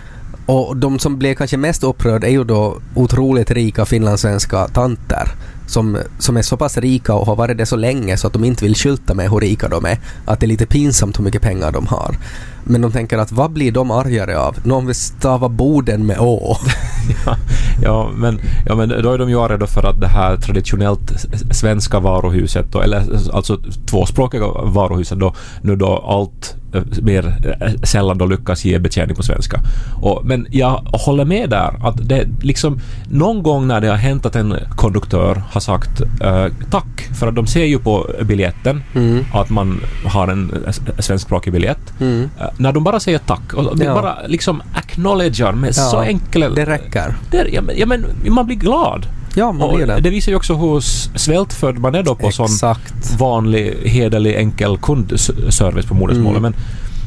och 0.46 0.76
de 0.76 0.98
som 0.98 1.18
blev 1.18 1.34
kanske 1.34 1.56
mest 1.56 1.84
upprörda 1.84 2.26
är 2.26 2.30
ju 2.30 2.44
då 2.44 2.78
otroligt 2.94 3.50
rika 3.50 3.84
finlandssvenska 3.84 4.68
tanter 4.68 5.28
som, 5.66 5.99
som 6.19 6.37
är 6.37 6.43
så 6.43 6.56
pass 6.56 6.78
rika 6.78 7.14
och 7.14 7.26
har 7.26 7.37
varit 7.37 7.58
det 7.58 7.66
så 7.66 7.76
länge 7.76 8.16
så 8.16 8.26
att 8.26 8.32
de 8.32 8.44
inte 8.44 8.64
vill 8.64 8.75
skylta 8.75 9.14
med 9.14 9.31
hur 9.31 9.40
rika 9.40 9.69
de 9.69 9.84
är. 9.84 9.99
Att 10.25 10.40
det 10.40 10.46
är 10.46 10.49
lite 10.49 10.66
pinsamt 10.66 11.19
hur 11.19 11.25
mycket 11.25 11.43
pengar 11.43 11.72
de 11.72 11.87
har. 11.87 12.16
Men 12.64 12.81
de 12.81 12.93
tänker 12.93 13.19
att 13.19 13.32
vad 13.32 13.50
blir 13.50 13.72
de 13.72 13.91
argare 13.91 14.38
av? 14.38 14.56
Någon 14.62 14.86
vill 14.86 14.94
stava 14.94 15.48
Boden 15.48 16.06
med 16.06 16.19
Å. 16.20 16.56
ja, 17.27 17.36
ja, 17.82 18.10
men, 18.15 18.41
ja, 18.67 18.74
men 18.74 18.88
då 18.88 19.12
är 19.12 19.19
de 19.19 19.29
ju 19.29 19.41
arga 19.41 19.56
då 19.56 19.67
för 19.67 19.86
att 19.86 20.00
det 20.00 20.08
här 20.08 20.36
traditionellt 20.36 21.27
svenska 21.50 22.00
varuhuset, 22.00 22.72
då, 22.72 22.81
eller 22.81 23.03
alltså 23.32 23.60
tvåspråkiga 23.86 24.46
varuhuset 24.46 25.19
då, 25.19 25.34
nu 25.62 25.77
då 25.77 25.96
allt 25.96 26.56
eh, 26.74 26.82
mer 27.03 27.56
eh, 27.60 27.72
sällan 27.82 28.19
då 28.19 28.27
lyckas 28.27 28.65
ge 28.65 28.79
betjäning 28.79 29.17
på 29.17 29.22
svenska. 29.22 29.60
Och, 30.03 30.20
men 30.24 30.46
jag 30.50 30.70
håller 30.93 31.24
med 31.24 31.50
där 31.50 31.86
att 31.86 32.08
det 32.08 32.29
liksom 32.43 32.81
någon 33.10 33.43
gång 33.43 33.67
när 33.67 33.81
det 33.81 33.88
har 33.88 33.96
hänt 33.96 34.27
att 34.27 34.36
en 34.36 34.56
konduktör 34.77 35.43
har 35.55 35.61
sagt 35.61 36.01
eh, 36.20 36.46
tack 36.70 37.08
för 37.19 37.27
att 37.29 37.34
de 37.34 37.46
ser 37.46 37.65
ju 37.65 37.79
på 37.79 38.11
biljetten 38.23 38.82
Mm. 38.94 39.25
att 39.32 39.51
man 39.51 39.81
har 40.06 40.29
en 40.29 40.53
eh, 40.67 40.73
svenskspråkig 40.99 41.53
biljett. 41.53 42.01
Mm. 42.01 42.31
Eh, 42.41 42.46
när 42.56 42.73
de 42.73 42.84
bara 42.84 43.01
säger 43.01 43.19
tack 43.19 43.53
och 43.55 43.73
Ja. 43.84 43.94
bara 43.94 44.17
liksom 44.27 44.63
acknowledgar 44.75 45.53
med 45.53 45.69
Ja, 45.69 45.73
så 45.73 45.99
enkla... 45.99 46.49
Det 46.49 46.65
räcker. 46.65 47.15
Det, 47.31 47.46
ja, 47.53 47.63
men, 47.63 47.77
ja, 47.79 47.87
men 47.87 48.05
man 48.29 48.46
blir 48.46 48.56
glad. 48.56 49.06
Ja, 49.37 49.53
man 49.53 49.69
Och 49.69 49.77
blir 49.77 49.87
det. 49.87 50.01
det 50.01 50.11
visar 50.11 50.32
ju 50.32 50.37
också 50.37 50.55
hur 50.55 50.81
svältfödd 51.19 51.79
man 51.79 51.94
är 51.94 52.03
då 52.03 52.15
på 52.15 52.31
sån 52.31 52.44
Exakt. 52.44 53.19
vanlig, 53.19 53.75
hederlig, 53.84 54.34
enkel 54.37 54.77
kundservice 54.77 55.87
på 55.87 55.94
modersmålet. 55.94 56.39
Mm. 56.39 56.43
Men 56.43 56.55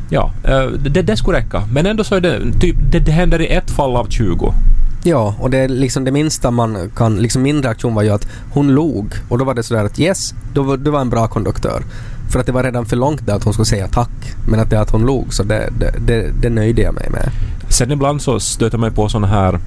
ja, 0.10 0.32
eh, 0.44 0.66
det, 0.68 1.02
det 1.02 1.18
skulle 1.18 1.38
räcka. 1.38 1.64
Men 1.72 1.86
ändå 1.86 2.04
så 2.04 2.16
är 2.16 2.22
det 2.22 2.40
typ, 2.60 2.76
det, 2.92 3.00
det 3.00 3.12
händer 3.12 3.42
i 3.42 3.48
ett 3.48 3.72
fall 3.72 3.96
av 3.96 4.06
20. 4.10 4.54
Ja, 5.04 5.36
och 5.40 5.50
det 5.50 5.58
är 5.58 5.68
liksom 5.68 6.04
det 6.04 6.12
minsta 6.12 6.52
man 6.52 6.92
kan, 6.96 7.18
liksom 7.18 7.42
min 7.42 7.64
reaktion 7.64 7.96
var 7.96 8.04
ju 8.04 8.10
att 8.10 8.28
hon 8.54 8.68
log 8.68 9.14
och 9.30 9.38
då 9.38 9.46
var 9.46 9.54
det 9.54 9.64
sådär 9.64 9.86
att 9.86 10.00
yes, 10.00 10.34
du 10.54 10.64
var, 10.64 10.78
du 10.78 10.92
var 10.92 11.02
en 11.02 11.10
bra 11.10 11.28
konduktör. 11.28 11.84
För 12.32 12.40
att 12.40 12.46
det 12.46 12.52
var 12.52 12.64
redan 12.64 12.86
för 12.86 12.96
långt 12.96 13.26
där 13.26 13.36
att 13.36 13.44
hon 13.44 13.54
skulle 13.54 13.66
säga 13.66 13.88
tack. 13.88 14.36
Men 14.48 14.60
att 14.60 14.70
det 14.70 14.80
att 14.80 14.92
hon 14.92 15.06
log 15.06 15.34
så 15.34 15.44
det, 15.44 15.70
det, 15.80 15.94
det, 16.06 16.32
det 16.42 16.50
nöjde 16.50 16.82
jag 16.82 16.94
mig 16.94 17.10
med. 17.10 17.30
Sen 17.70 17.92
ibland 17.92 18.22
så 18.22 18.40
stöter 18.40 18.78
man 18.78 18.94
på 18.94 19.10
sådana 19.10 19.28
här 19.28 19.60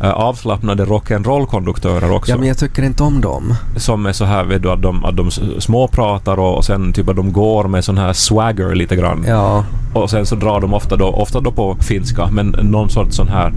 avslappnade 0.00 0.84
rock'n'roll-konduktörer 0.84 2.16
också. 2.16 2.32
Ja, 2.32 2.38
men 2.38 2.48
jag 2.48 2.58
tycker 2.58 2.82
inte 2.82 3.02
om 3.02 3.20
dem. 3.20 3.54
Som 3.76 4.06
är 4.06 4.12
så 4.12 4.24
här, 4.24 4.44
vet 4.44 4.62
du, 4.62 4.70
att 4.70 4.82
de, 4.82 5.04
att 5.04 5.16
de 5.16 5.30
småpratar 5.60 6.38
och, 6.38 6.56
och 6.56 6.64
sen 6.64 6.92
typ 6.92 7.08
att 7.08 7.16
de 7.16 7.32
går 7.32 7.68
med 7.68 7.84
sån 7.84 7.98
här 7.98 8.12
swagger 8.12 8.74
lite 8.74 8.96
grann. 8.96 9.24
Ja. 9.28 9.64
Och 9.94 10.10
sen 10.10 10.26
så 10.26 10.34
drar 10.34 10.60
de 10.60 10.74
ofta 10.74 10.96
då, 10.96 11.06
ofta 11.06 11.40
då 11.40 11.52
på 11.52 11.76
finska, 11.80 12.26
men 12.32 12.46
någon 12.46 12.90
sorts 12.90 13.16
sån 13.16 13.28
här 13.28 13.52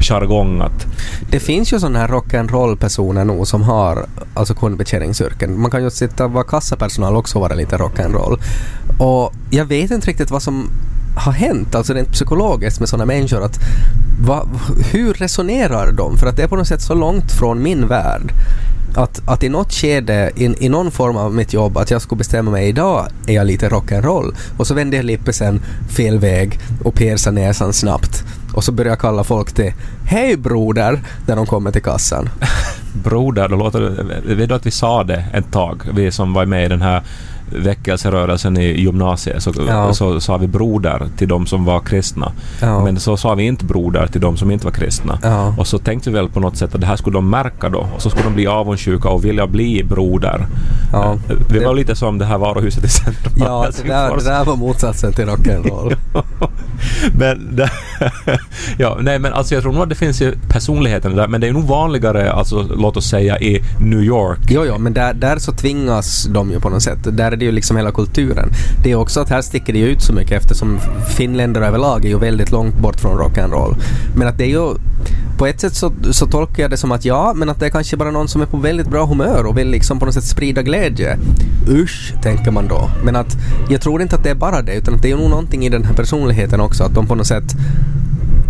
jargong 0.00 0.60
att 0.60 0.86
Det 1.30 1.40
finns 1.40 1.72
ju 1.72 1.80
sådana 1.80 1.98
här 1.98 2.08
rock'n'roll-personer 2.08 3.24
nog 3.24 3.46
som 3.46 3.62
har 3.62 4.06
alltså 4.34 4.54
kundbetjäningsyrken. 4.54 5.60
Man 5.60 5.70
kan 5.70 5.82
ju 5.82 5.90
sitta 5.90 6.24
och 6.24 6.32
vara 6.32 6.44
kassapersonal 6.44 7.16
också 7.16 7.38
och 7.38 7.42
vara 7.42 7.54
lite 7.54 7.76
rock'n'roll. 7.76 8.38
Och 8.98 9.32
jag 9.50 9.64
vet 9.64 9.90
inte 9.90 10.06
riktigt 10.06 10.30
vad 10.30 10.42
som 10.42 10.70
har 11.16 11.32
hänt, 11.32 11.74
alltså 11.74 11.94
rent 11.94 12.12
psykologiskt 12.12 12.80
med 12.80 12.88
sådana 12.88 13.06
människor. 13.06 13.44
Att, 13.44 13.58
va, 14.20 14.46
hur 14.92 15.14
resonerar 15.14 15.92
de? 15.92 16.16
För 16.16 16.26
att 16.26 16.36
det 16.36 16.42
är 16.42 16.48
på 16.48 16.56
något 16.56 16.68
sätt 16.68 16.82
så 16.82 16.94
långt 16.94 17.32
från 17.32 17.62
min 17.62 17.86
värld. 17.86 18.32
Att, 18.94 19.28
att 19.28 19.42
i 19.42 19.48
något 19.48 19.72
skede, 19.72 20.30
i, 20.36 20.64
i 20.66 20.68
någon 20.68 20.90
form 20.90 21.16
av 21.16 21.34
mitt 21.34 21.52
jobb, 21.52 21.76
att 21.76 21.90
jag 21.90 22.02
skulle 22.02 22.18
bestämma 22.18 22.50
mig 22.50 22.68
idag 22.68 23.08
är 23.26 23.34
jag 23.34 23.46
lite 23.46 23.68
rock'n'roll. 23.68 24.34
Och 24.56 24.66
så 24.66 24.74
vänder 24.74 24.98
jag 24.98 25.04
lippisen 25.04 25.60
fel 25.96 26.18
väg 26.18 26.58
och 26.84 26.94
persar 26.94 27.32
näsan 27.32 27.72
snabbt. 27.72 28.24
Och 28.54 28.64
så 28.64 28.72
börjar 28.72 28.90
jag 28.90 29.00
kalla 29.00 29.24
folk 29.24 29.52
till 29.52 29.72
Hej 30.04 30.36
broder! 30.36 31.00
när 31.26 31.36
de 31.36 31.46
kommer 31.46 31.70
till 31.70 31.82
kassan. 31.82 32.28
broder, 33.04 33.48
då 33.48 33.56
låter 33.56 33.80
det... 33.80 34.34
Vet 34.34 34.48
du 34.48 34.54
att 34.54 34.66
vi 34.66 34.70
sa 34.70 35.04
det 35.04 35.24
ett 35.34 35.52
tag, 35.52 35.82
vi 35.94 36.12
som 36.12 36.32
var 36.32 36.46
med 36.46 36.64
i 36.64 36.68
den 36.68 36.82
här 36.82 37.02
väckelserörelsen 37.52 38.56
i 38.56 38.80
gymnasiet, 38.80 39.42
så, 39.42 39.52
Ja. 39.68 39.94
så 39.94 40.20
sa 40.20 40.36
vi 40.36 40.46
broder 40.46 41.06
till 41.16 41.28
de 41.28 41.46
som 41.46 41.64
var 41.64 41.80
kristna. 41.80 42.32
Ja. 42.60 42.84
Men 42.84 43.00
så 43.00 43.16
sa 43.16 43.34
vi 43.34 43.42
inte 43.44 43.64
broder 43.64 44.06
till 44.06 44.20
de 44.20 44.36
som 44.36 44.50
inte 44.50 44.64
var 44.64 44.72
kristna. 44.72 45.18
Ja. 45.22 45.54
Och 45.58 45.66
så 45.66 45.78
tänkte 45.78 46.10
vi 46.10 46.16
väl 46.16 46.28
på 46.28 46.40
något 46.40 46.56
sätt 46.56 46.74
att 46.74 46.80
det 46.80 46.86
här 46.86 46.96
skulle 46.96 47.16
de 47.16 47.30
märka 47.30 47.68
då. 47.68 47.86
Och 47.94 48.02
så 48.02 48.10
skulle 48.10 48.24
de 48.24 48.34
bli 48.34 48.46
avundsjuka 48.46 49.08
och 49.08 49.24
vilja 49.24 49.46
bli 49.46 49.84
broder. 49.84 50.46
Ja. 50.92 51.12
Eh, 51.12 51.36
Vi 51.50 51.58
Det- 51.58 51.64
var 51.66 51.74
lite 51.74 51.96
som 51.96 52.18
det 52.18 52.24
här 52.24 52.38
varuhuset 52.38 52.84
i 52.84 52.88
centrum. 52.88 53.32
Ja, 53.36 53.66
det 53.82 53.88
där, 53.88 54.16
det 54.16 54.24
där 54.24 54.44
var 54.44 54.56
motsatsen 54.56 55.12
till 55.12 55.24
rock'n'roll. 55.24 55.96
men, 57.18 57.56
det, 57.56 57.70
ja, 58.78 58.98
nej, 59.00 59.18
men 59.18 59.32
alltså 59.32 59.54
jag 59.54 59.62
tror 59.62 59.72
nog 59.72 59.82
att 59.82 59.88
det 59.88 59.94
finns 59.94 60.22
ju 60.22 60.34
personligheten 60.48 61.16
där, 61.16 61.28
men 61.28 61.40
det 61.40 61.48
är 61.48 61.52
nog 61.52 61.64
vanligare, 61.64 62.32
alltså 62.32 62.62
låt 62.76 62.96
oss 62.96 63.08
säga 63.08 63.38
i 63.38 63.62
New 63.80 64.02
York. 64.02 64.38
Jo, 64.48 64.64
jo, 64.66 64.78
men 64.78 64.92
där, 64.94 65.14
där 65.14 65.38
så 65.38 65.52
tvingas 65.52 66.24
de 66.24 66.50
ju 66.50 66.60
på 66.60 66.68
något 66.68 66.82
sätt. 66.82 66.98
Där 67.16 67.32
är 67.32 67.36
det 67.40 67.46
ju 67.46 67.52
liksom 67.52 67.76
hela 67.76 67.92
kulturen. 67.92 68.48
Det 68.82 68.90
är 68.90 68.94
också 68.94 69.20
att 69.20 69.28
här 69.28 69.42
sticker 69.42 69.72
det 69.72 69.78
ju 69.78 69.86
ut 69.86 70.02
så 70.02 70.12
mycket 70.12 70.42
eftersom 70.42 70.78
finländare 71.16 71.66
överlag 71.66 72.04
är 72.04 72.08
ju 72.08 72.18
väldigt 72.18 72.50
långt 72.50 72.78
bort 72.78 73.00
från 73.00 73.18
rock'n'roll. 73.18 73.76
Men 74.16 74.28
att 74.28 74.38
det 74.38 74.44
är 74.44 74.48
ju... 74.48 74.74
På 75.38 75.46
ett 75.46 75.60
sätt 75.60 75.74
så, 75.74 75.92
så 76.10 76.26
tolkar 76.26 76.62
jag 76.62 76.70
det 76.70 76.76
som 76.76 76.92
att 76.92 77.04
ja, 77.04 77.32
men 77.36 77.48
att 77.48 77.60
det 77.60 77.66
är 77.66 77.70
kanske 77.70 77.96
bara 77.96 78.10
någon 78.10 78.28
som 78.28 78.42
är 78.42 78.46
på 78.46 78.56
väldigt 78.56 78.90
bra 78.90 79.06
humör 79.06 79.46
och 79.46 79.58
vill 79.58 79.70
liksom 79.70 79.98
på 79.98 80.04
något 80.04 80.14
sätt 80.14 80.24
sprida 80.24 80.62
glädje. 80.62 81.18
Usch, 81.68 82.14
tänker 82.22 82.50
man 82.50 82.68
då. 82.68 82.90
Men 83.04 83.16
att 83.16 83.36
jag 83.68 83.80
tror 83.80 84.02
inte 84.02 84.16
att 84.16 84.24
det 84.24 84.30
är 84.30 84.34
bara 84.34 84.62
det, 84.62 84.74
utan 84.74 84.94
att 84.94 85.02
det 85.02 85.08
är 85.08 85.10
ju 85.10 85.16
nog 85.16 85.30
någonting 85.30 85.66
i 85.66 85.68
den 85.68 85.84
här 85.84 85.94
personligheten 85.94 86.60
också, 86.60 86.84
att 86.84 86.94
de 86.94 87.06
på 87.06 87.14
något 87.14 87.26
sätt 87.26 87.56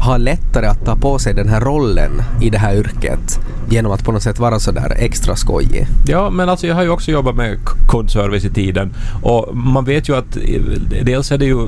har 0.00 0.18
lättare 0.18 0.66
att 0.66 0.84
ta 0.84 0.96
på 0.96 1.18
sig 1.18 1.34
den 1.34 1.48
här 1.48 1.60
rollen 1.60 2.22
i 2.40 2.50
det 2.50 2.58
här 2.58 2.74
yrket 2.74 3.40
genom 3.70 3.92
att 3.92 4.04
på 4.04 4.12
något 4.12 4.22
sätt 4.22 4.38
vara 4.38 4.58
sådär 4.58 4.96
extra 4.98 5.36
skojig. 5.36 5.86
Ja, 6.06 6.30
men 6.30 6.48
alltså 6.48 6.66
jag 6.66 6.74
har 6.74 6.82
ju 6.82 6.88
också 6.90 7.10
jobbat 7.10 7.36
med 7.36 7.58
kundservice 7.88 8.44
i 8.44 8.50
tiden 8.50 8.94
och 9.22 9.56
man 9.56 9.84
vet 9.84 10.08
ju 10.08 10.16
att 10.16 10.36
eh, 10.36 10.60
dels 11.04 11.32
är 11.32 11.38
det 11.38 11.44
ju 11.44 11.66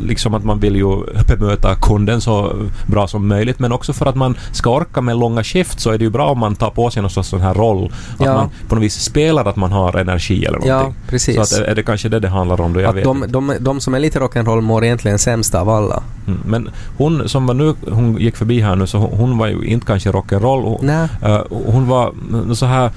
liksom 0.00 0.34
att 0.34 0.44
man 0.44 0.60
vill 0.60 0.76
ju 0.76 1.02
bemöta 1.28 1.74
kunden 1.74 2.20
så 2.20 2.52
bra 2.86 3.06
som 3.08 3.28
möjligt 3.28 3.58
men 3.58 3.72
också 3.72 3.92
för 3.92 4.06
att 4.06 4.16
man 4.16 4.36
ska 4.52 4.70
orka 4.70 5.00
med 5.00 5.16
långa 5.16 5.44
skift 5.44 5.80
så 5.80 5.90
är 5.90 5.98
det 5.98 6.04
ju 6.04 6.10
bra 6.10 6.26
om 6.30 6.38
man 6.38 6.54
tar 6.56 6.70
på 6.70 6.90
sig 6.90 7.02
någon 7.02 7.10
sorts 7.10 7.28
sån 7.28 7.40
här 7.40 7.54
roll. 7.54 7.92
Att 8.18 8.26
Ja. 8.26 8.34
man 8.34 8.48
på 8.68 8.74
något 8.74 8.84
vis 8.84 8.94
spelar 9.00 9.44
att 9.44 9.56
man 9.56 9.72
har 9.72 9.96
energi 9.96 10.44
eller 10.44 10.58
Ja, 10.66 10.76
någonting. 10.76 11.00
precis. 11.08 11.34
Så 11.34 11.40
att 11.62 11.68
är 11.68 11.74
det 11.74 11.82
kanske 11.82 12.08
det 12.08 12.20
det 12.20 12.28
handlar 12.28 12.60
om 12.60 12.72
då? 12.72 12.80
Jag 12.80 12.88
att 12.90 12.96
vet 12.96 13.04
de, 13.04 13.16
inte. 13.16 13.28
de, 13.28 13.52
de 13.60 13.80
som 13.80 13.94
är 13.94 13.98
lite 13.98 14.18
rock'n'roll 14.18 14.60
mår 14.60 14.84
egentligen 14.84 15.18
sämst 15.18 15.54
av 15.54 15.68
alla. 15.68 16.02
Mm. 16.26 16.40
Men 16.46 16.70
hon 16.98 17.28
som 17.28 17.46
var 17.46 17.54
nu, 17.54 17.74
hon 17.90 18.16
gick 18.18 18.36
förbi 18.36 18.60
här 18.60 18.76
nu 18.76 18.86
så 18.86 18.98
hon, 18.98 19.18
hon 19.18 19.38
var 19.38 19.46
ju 19.46 19.64
inte 19.64 19.86
kanske 19.86 20.10
rock'n'roll. 20.10 20.62
Hon, 20.62 20.78
Nej. 20.82 21.08
Eh, 21.26 21.42
hon 21.50 21.88
var 21.88 22.12
mm, 22.30 22.54
så 22.54 22.66
här 22.66 22.90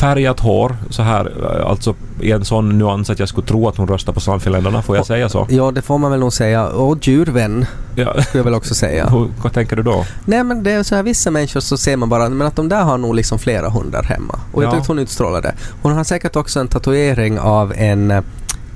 färgat 0.00 0.40
hår, 0.40 0.76
så 0.90 1.02
här, 1.02 1.32
eh, 1.60 1.70
alltså 1.70 1.94
i 2.20 2.32
en 2.32 2.44
sån 2.44 2.78
nyans 2.78 3.10
att 3.10 3.18
jag 3.18 3.28
skulle 3.28 3.46
tro 3.46 3.68
att 3.68 3.76
hon 3.76 3.88
röstar 3.88 4.12
på 4.12 4.20
Sannfinländarna, 4.20 4.82
får 4.82 4.96
jag 4.96 5.06
säga 5.06 5.28
så? 5.28 5.46
Ja, 5.50 5.70
det 5.70 5.82
får 5.82 5.98
man 5.98 6.10
väl 6.10 6.20
nog 6.20 6.32
säga. 6.32 6.66
Och 6.66 7.08
djurvän, 7.08 7.66
Ja. 7.94 8.12
skulle 8.22 8.38
jag 8.40 8.44
väl 8.44 8.54
också 8.54 8.74
säga. 8.74 9.08
Hur, 9.10 9.28
vad 9.42 9.52
tänker 9.52 9.76
du 9.76 9.82
då? 9.82 10.04
Nej 10.24 10.44
men 10.44 10.62
det 10.62 10.70
är 10.72 10.82
så 10.82 10.94
här 10.94 11.02
vissa 11.02 11.30
människor 11.30 11.60
så 11.60 11.76
ser 11.76 11.96
man 11.96 12.08
bara 12.08 12.28
men 12.28 12.46
att 12.46 12.56
de 12.56 12.68
där 12.68 12.82
har 12.82 12.98
nog 12.98 13.14
liksom 13.14 13.38
flera 13.38 13.70
hundar 13.70 14.02
hemma. 14.02 14.38
Och 14.52 14.62
jag 14.62 14.68
Ja. 14.68 14.72
tyckte 14.74 14.92
hon 14.92 14.98
utstrålade. 14.98 15.54
Hon 15.82 15.92
har 15.92 16.04
säkert 16.04 16.36
också 16.36 16.60
en 16.60 16.68
tatuering 16.68 17.38
av 17.38 17.72
en, 17.76 18.22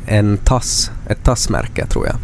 en 0.07 0.37
tass, 0.38 0.91
ett 1.09 1.25
tassmärke 1.25 1.87
tror 1.87 2.07
jag. 2.07 2.17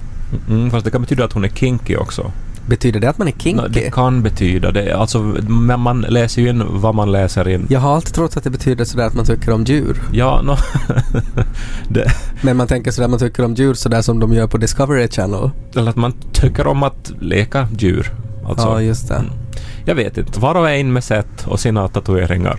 Mm, 0.49 0.71
fast 0.71 0.85
det 0.85 0.91
kan 0.91 1.00
betyda 1.00 1.25
att 1.25 1.33
hon 1.33 1.45
är 1.45 1.49
kinky 1.49 1.97
också. 1.97 2.33
Betyder 2.66 3.00
det 3.00 3.11
att 3.11 3.18
man 3.18 3.28
är 3.28 3.33
kinky? 3.33 3.68
Det 3.71 3.94
kan 3.94 4.23
betyda 4.23 4.71
det. 4.71 4.92
Alltså, 4.92 5.18
men 5.49 5.80
man 5.80 6.00
läser 6.00 6.42
ju 6.42 6.49
in 6.49 6.62
vad 6.68 6.94
man 6.94 7.12
läser 7.12 7.49
in. 7.49 7.66
Jag 7.71 7.80
har 7.80 7.94
alltid 7.94 8.14
trott 8.14 8.37
att 8.37 8.44
det 8.44 8.50
betyder 8.50 8.85
sådär 8.85 9.06
att 9.06 9.14
man 9.14 9.25
tycker 9.25 9.52
om 9.52 9.64
djur. 9.64 10.02
Ja, 10.12 10.42
no, 10.42 10.56
det, 11.88 12.12
Men 12.42 12.56
man 12.56 12.66
tänker 12.66 12.90
sådär 12.90 13.04
att 13.04 13.11
man 13.11 13.21
tycker 13.21 13.44
om 13.44 13.54
djur 13.54 13.75
sådär 13.75 14.02
som 14.02 14.21
de 14.21 14.33
gör 14.33 14.47
på 14.47 14.56
Discovery 14.59 15.09
Channel. 15.09 15.50
eller 15.76 15.90
att 15.90 15.97
man 15.97 16.12
tycker 16.33 16.66
om 16.66 16.83
att 16.83 17.12
leka 17.21 17.68
djur. 17.78 18.12
Alltså, 18.49 18.66
ja, 18.66 18.80
just 18.83 19.09
det. 19.09 19.14
mm. 19.14 19.30
Jag 19.85 19.94
vet 19.94 20.18
inte. 20.18 20.40
Var 20.40 20.54
och 20.54 20.71
en 20.71 20.92
med 20.92 21.04
sätt 21.04 21.47
och 21.47 21.61
sina 21.61 21.88
tatueringar. 21.88 22.59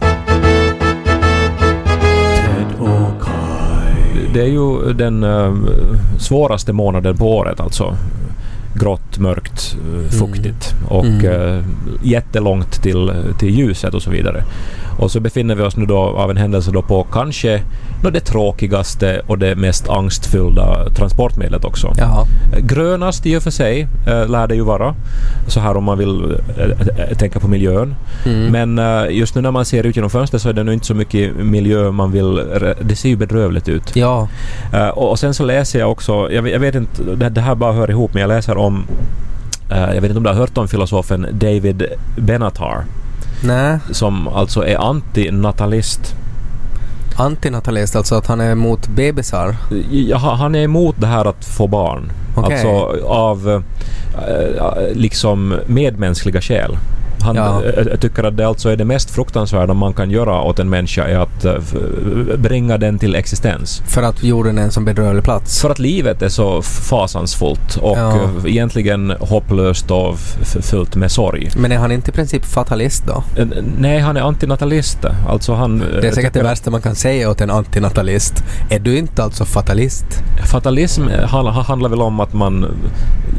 Det 4.33 4.41
är 4.41 4.47
ju 4.47 4.93
den 4.93 5.24
eh, 5.24 5.53
svåraste 6.19 6.74
månaden 6.74 7.17
på 7.17 7.38
året 7.38 7.59
alltså. 7.59 7.97
Grått, 8.79 9.17
mörkt, 9.20 9.75
eh, 10.05 10.10
fuktigt 10.20 10.74
och 10.88 11.05
Mm. 11.05 11.25
eh, 11.58 11.63
jättelångt 12.03 12.82
till, 12.84 13.12
till 13.39 13.50
ljuset 13.60 13.94
och 13.94 14.01
så 14.01 14.10
vidare. 14.10 14.44
Och 15.00 15.12
så 15.12 15.20
befinner 15.20 15.55
vi 15.55 15.63
oss 15.63 15.77
nu 15.77 15.86
då 15.86 15.98
av 15.98 16.29
en 16.32 16.38
händelse 16.38 16.72
då 16.72 16.82
på 16.82 17.03
kanske 17.12 17.62
nå, 18.05 18.12
det 18.12 18.19
tråkigaste 18.19 19.21
och 19.27 19.39
det 19.39 19.55
mest 19.55 19.89
angstfyllda 19.89 20.89
transportmedlet 20.89 21.65
också. 21.65 21.93
Jaha. 21.97 22.25
Grönast 22.59 23.25
i 23.25 23.38
och 23.38 23.43
för 23.43 23.51
sig 23.51 23.88
äh, 24.07 24.27
lär 24.29 24.47
det 24.47 24.55
ju 24.55 24.63
vara. 24.63 24.95
Så 25.47 25.59
här 25.59 25.77
om 25.77 25.83
man 25.83 25.97
vill 25.97 26.38
äh, 26.97 27.17
tänka 27.17 27.39
på 27.39 27.47
miljön. 27.47 27.95
Mm. 28.25 28.51
Men 28.51 28.79
äh, 28.79 29.17
just 29.17 29.35
nu 29.35 29.41
när 29.41 29.51
man 29.51 29.65
ser 29.65 29.85
ut 29.85 29.95
genom 29.95 30.09
fönstret 30.09 30.41
så 30.41 30.50
är 30.50 30.53
det 30.53 30.63
nog 30.63 30.74
inte 30.74 30.85
så 30.85 30.93
mycket 30.93 31.35
miljö 31.35 31.91
man 31.91 32.12
vill... 32.12 32.41
Det 32.81 32.95
ser 32.95 33.09
ju 33.09 33.15
bedrövligt 33.15 33.67
ut. 33.69 33.95
Ja. 33.95 34.27
Och, 34.93 35.09
och 35.09 35.19
sen 35.19 35.33
så 35.33 35.43
läser 35.43 35.79
jag 35.79 35.91
också, 35.91 36.31
jag, 36.31 36.41
vet- 36.41 36.53
jag 36.53 36.59
vet 36.59 36.75
inte, 36.75 37.03
det, 37.03 37.29
det 37.29 37.41
här 37.41 37.55
bara 37.55 37.74
hör 37.74 37.91
ihop, 37.91 38.13
men 38.13 38.21
jag 38.21 38.27
läser 38.27 38.57
om... 38.57 38.85
jag 39.69 40.01
vet 40.01 40.03
inte 40.03 40.17
om 40.17 40.24
du 40.24 40.29
har 40.29 40.38
hört 40.38 40.57
om 40.57 40.67
filosofen 40.67 41.27
David 41.31 41.85
Benatar 42.17 42.85
Nej. 43.43 43.79
som 43.91 44.27
alltså 44.27 44.65
är 44.65 44.77
antinatalist. 44.77 46.15
Antinatalist, 47.17 47.95
alltså 47.95 48.15
att 48.15 48.27
han 48.27 48.41
är 48.41 48.51
emot 48.51 48.88
bebisar. 48.88 49.55
Ja, 49.91 50.17
han 50.17 50.55
är 50.55 50.63
emot 50.63 50.95
det 51.00 51.07
här 51.07 51.25
att 51.25 51.45
få 51.45 51.67
barn. 51.67 52.12
Okej. 52.36 52.53
Alltså 52.53 53.05
av 53.07 53.63
eh, 54.13 54.93
liksom 54.93 55.55
medmänskliga 55.65 56.41
skäl. 56.41 56.77
Han 57.25 57.36
Ja. 57.36 57.63
eh, 57.63 57.98
tycker 58.00 58.24
att 58.24 58.38
det 58.38 58.48
alltså 58.48 58.70
är 58.70 58.75
det 58.77 58.86
mest 58.86 59.12
fruktansvärda 59.12 59.74
man 59.74 59.94
kan 59.94 60.10
göra 60.12 60.41
åt 60.41 60.60
en 60.60 60.70
människa 60.70 61.03
är 61.03 61.17
att 61.17 61.46
eh, 61.46 61.55
bringa 62.38 62.77
den 62.77 63.00
till 63.00 63.15
existens. 63.15 63.82
För 63.88 64.03
att 64.03 64.24
jorden 64.24 64.58
är 64.58 64.62
en 64.63 64.72
sån 64.72 64.86
bedrövlig 64.86 65.24
plats. 65.24 65.62
För 65.62 65.70
att 65.70 65.79
livet 65.79 66.22
är 66.22 66.29
så 66.29 66.62
fasansfullt 66.62 67.75
och 67.82 67.98
Ja. 67.98 68.15
eh, 68.15 68.29
egentligen 68.46 69.13
hopplöst 69.20 69.91
och 69.91 70.17
fyllt 70.62 70.96
med 70.96 71.12
sorg. 71.12 71.50
Men 71.58 71.72
är 71.72 71.77
han 71.77 71.91
inte 71.91 72.12
i 72.12 72.13
princip 72.13 72.46
fatalist 72.46 73.03
då? 73.08 73.24
Eh, 73.41 73.48
Nej, 73.77 74.00
han 74.00 74.17
är 74.17 74.22
antinatalist. 74.22 74.98
Alltså 75.29 75.53
han... 75.53 75.79
Det 76.01 76.08
är 76.08 76.12
säkert 76.12 76.34
det 76.34 76.44
värsta 76.44 76.72
man 76.72 76.82
kan 76.82 76.96
säga 76.96 77.29
åt 77.29 77.41
en 77.41 77.50
antinatalist. 77.51 78.34
Är 78.70 78.79
du 78.79 78.98
inte 78.98 79.24
alltså 79.24 79.46
fatalist? 79.46 80.05
Fatalism 80.51 81.01
handlar 81.65 81.89
väl 81.89 82.01
om 82.01 82.20
att 82.20 82.34
man 82.34 82.65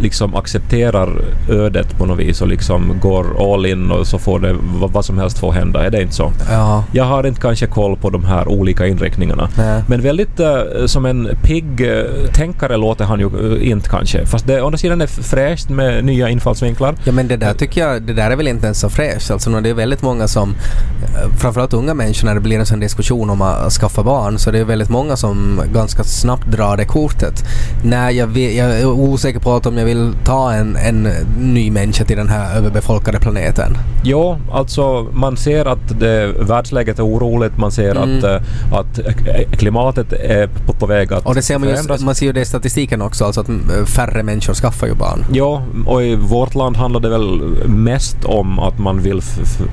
liksom 0.00 0.35
accepterar 0.35 1.25
ödet 1.50 1.99
på 1.99 2.07
något 2.07 2.19
vis 2.19 2.40
och 2.43 2.49
liksom 2.49 2.93
går 3.02 3.55
all 3.55 3.66
in 3.66 3.75
och 3.90 4.06
så 4.06 4.18
får 4.18 4.40
det 4.40 4.56
vad, 4.92 5.04
som 5.04 5.18
helst 5.18 5.38
får 5.38 5.52
hända. 5.52 5.87
Är 5.87 5.90
det 5.90 6.02
inte 6.02 6.14
så? 6.14 6.33
Ja. 6.50 6.85
Jag 6.92 7.04
har 7.04 7.26
inte 7.26 7.40
kanske 7.40 7.66
koll 7.66 7.97
på 7.97 8.11
de 8.11 8.25
här 8.25 8.49
olika 8.49 8.87
inriktningarna. 8.87 9.49
Nej. 9.56 9.83
Men 9.88 10.02
väldigt 10.02 10.40
eh, 10.40 10.87
som 10.87 11.06
en 11.06 11.28
pigg 11.42 11.80
eh, 11.80 12.30
tänkare 12.33 12.76
låter 12.76 13.04
han 13.04 13.21
ju 13.21 13.56
eh, 13.56 13.71
inte 13.71 13.88
kanske. 13.88 14.26
Fast 14.26 14.47
det 14.47 14.62
å 14.62 14.66
andra 14.66 14.78
sidan 14.78 15.00
är 15.00 15.06
fräscht 15.06 15.68
med 15.68 16.04
nya 16.04 16.28
infallsvinklar. 16.28 16.95
Ja 17.04 17.12
men 17.12 17.28
det 17.28 17.37
där 17.37 17.54
tycker 17.54 17.80
jag, 17.80 18.02
det 18.02 18.12
där 18.12 18.30
är 18.30 18.37
väl 18.37 18.49
inte 18.49 18.66
ens 18.66 18.80
så 18.80 18.88
fräscht. 18.88 19.30
Alltså 19.30 19.50
när 19.50 19.61
det 19.61 19.71
är 19.71 19.75
väldigt 19.75 20.02
många 20.02 20.28
som, 20.28 20.50
eh, 20.50 21.37
framförallt 21.38 21.73
unga 21.73 21.95
människor 21.95 22.26
när 22.26 22.35
det 22.35 22.40
blir 22.40 22.59
en 22.59 22.66
sån 22.66 22.80
diskussion 22.80 23.30
om 23.30 23.42
att 23.42 23.73
skaffa 23.73 24.02
barn 24.02 24.38
så 24.38 24.50
det 24.50 24.59
är 24.59 24.64
väldigt 24.64 24.90
många 24.90 25.16
som 25.16 25.61
ganska 25.73 26.04
snabbt 26.04 26.47
drar 26.47 26.76
det 26.76 26.85
kortet. 26.85 27.45
Nej 27.85 28.16
jag, 28.16 28.26
vet, 28.26 28.54
jag 28.54 28.80
är 28.80 28.87
osäker 28.87 29.40
på 29.40 29.56
att 29.56 29.66
om 29.66 29.78
jag 29.78 29.85
vill 29.85 30.12
ta 30.25 30.52
en, 30.52 30.76
en 30.76 31.09
ny 31.38 31.71
människa 31.71 32.04
till 32.04 32.16
den 32.16 32.28
här 32.28 32.56
överbefolkade 32.56 33.18
planeten. 33.18 33.65
Jo, 34.04 34.37
alltså 34.52 35.06
man 35.12 35.37
ser 35.37 35.64
att 35.64 36.00
det, 36.00 36.32
världsläget 36.40 36.99
är 36.99 37.06
oroligt, 37.06 37.58
man 37.58 37.73
ser 37.73 37.87
Mm. 37.96 38.18
att, 38.18 38.25
eh, 38.25 38.37
att 38.78 38.99
eh, 38.99 39.50
klimatet 39.52 40.12
är 40.12 40.46
på, 40.66 40.73
på 40.73 40.87
väg 40.87 41.12
att 41.12 41.26
Och 41.26 41.35
det 41.35 41.42
ser 41.42 41.58
man, 41.58 41.68
förändras. 41.68 42.00
ju, 42.00 42.04
man 42.04 42.14
ser 42.14 42.26
ju 42.26 42.32
det 42.32 42.40
i 42.40 42.44
statistiken 42.44 43.02
också, 43.02 43.25
alltså 43.25 43.40
att 43.40 43.49
mm, 43.49 43.87
färre 43.87 44.23
människor 44.23 44.54
skaffar 44.54 44.87
ju 44.87 44.94
barn. 44.94 45.25
Ja, 45.32 45.62
och 45.87 46.02
i 46.02 46.14
vårt 46.16 46.54
land 46.54 46.76
handlar 46.76 47.00
det 47.00 47.08
väl 47.08 47.40
mest 47.66 48.25
om 48.25 48.58
att 48.58 48.78
man 48.78 49.00
vill 49.02 49.20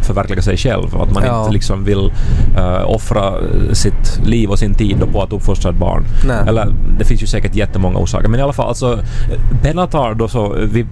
förverkliga 0.02 0.42
sig 0.42 0.58
själv. 0.58 0.98
Att 1.02 1.14
man 1.14 1.24
Ja. 1.26 1.40
inte 1.42 1.54
liksom 1.54 1.84
vill 1.84 2.12
uh, 2.58 2.84
offra 2.90 3.34
sitt 3.74 4.20
liv 4.26 4.50
och 4.50 4.60
sin 4.60 4.74
tid 4.74 5.04
på 5.14 5.22
att 5.22 5.34
uppfostra 5.34 5.72
ett 5.72 5.78
barn. 5.78 6.04
Nej. 6.28 6.38
Eller 6.48 6.68
det 7.00 7.06
finns 7.06 7.24
ju 7.24 7.28
säkert 7.28 7.56
jättemånga 7.56 7.98
orsaker. 8.00 8.28
Men 8.28 8.40
i 8.40 8.44
alla 8.44 8.54
fall, 8.54 8.68
alltså 8.68 9.00
Benatar 9.64 10.14
då 10.14 10.28
så, 10.28 10.56
vi, 10.72 10.86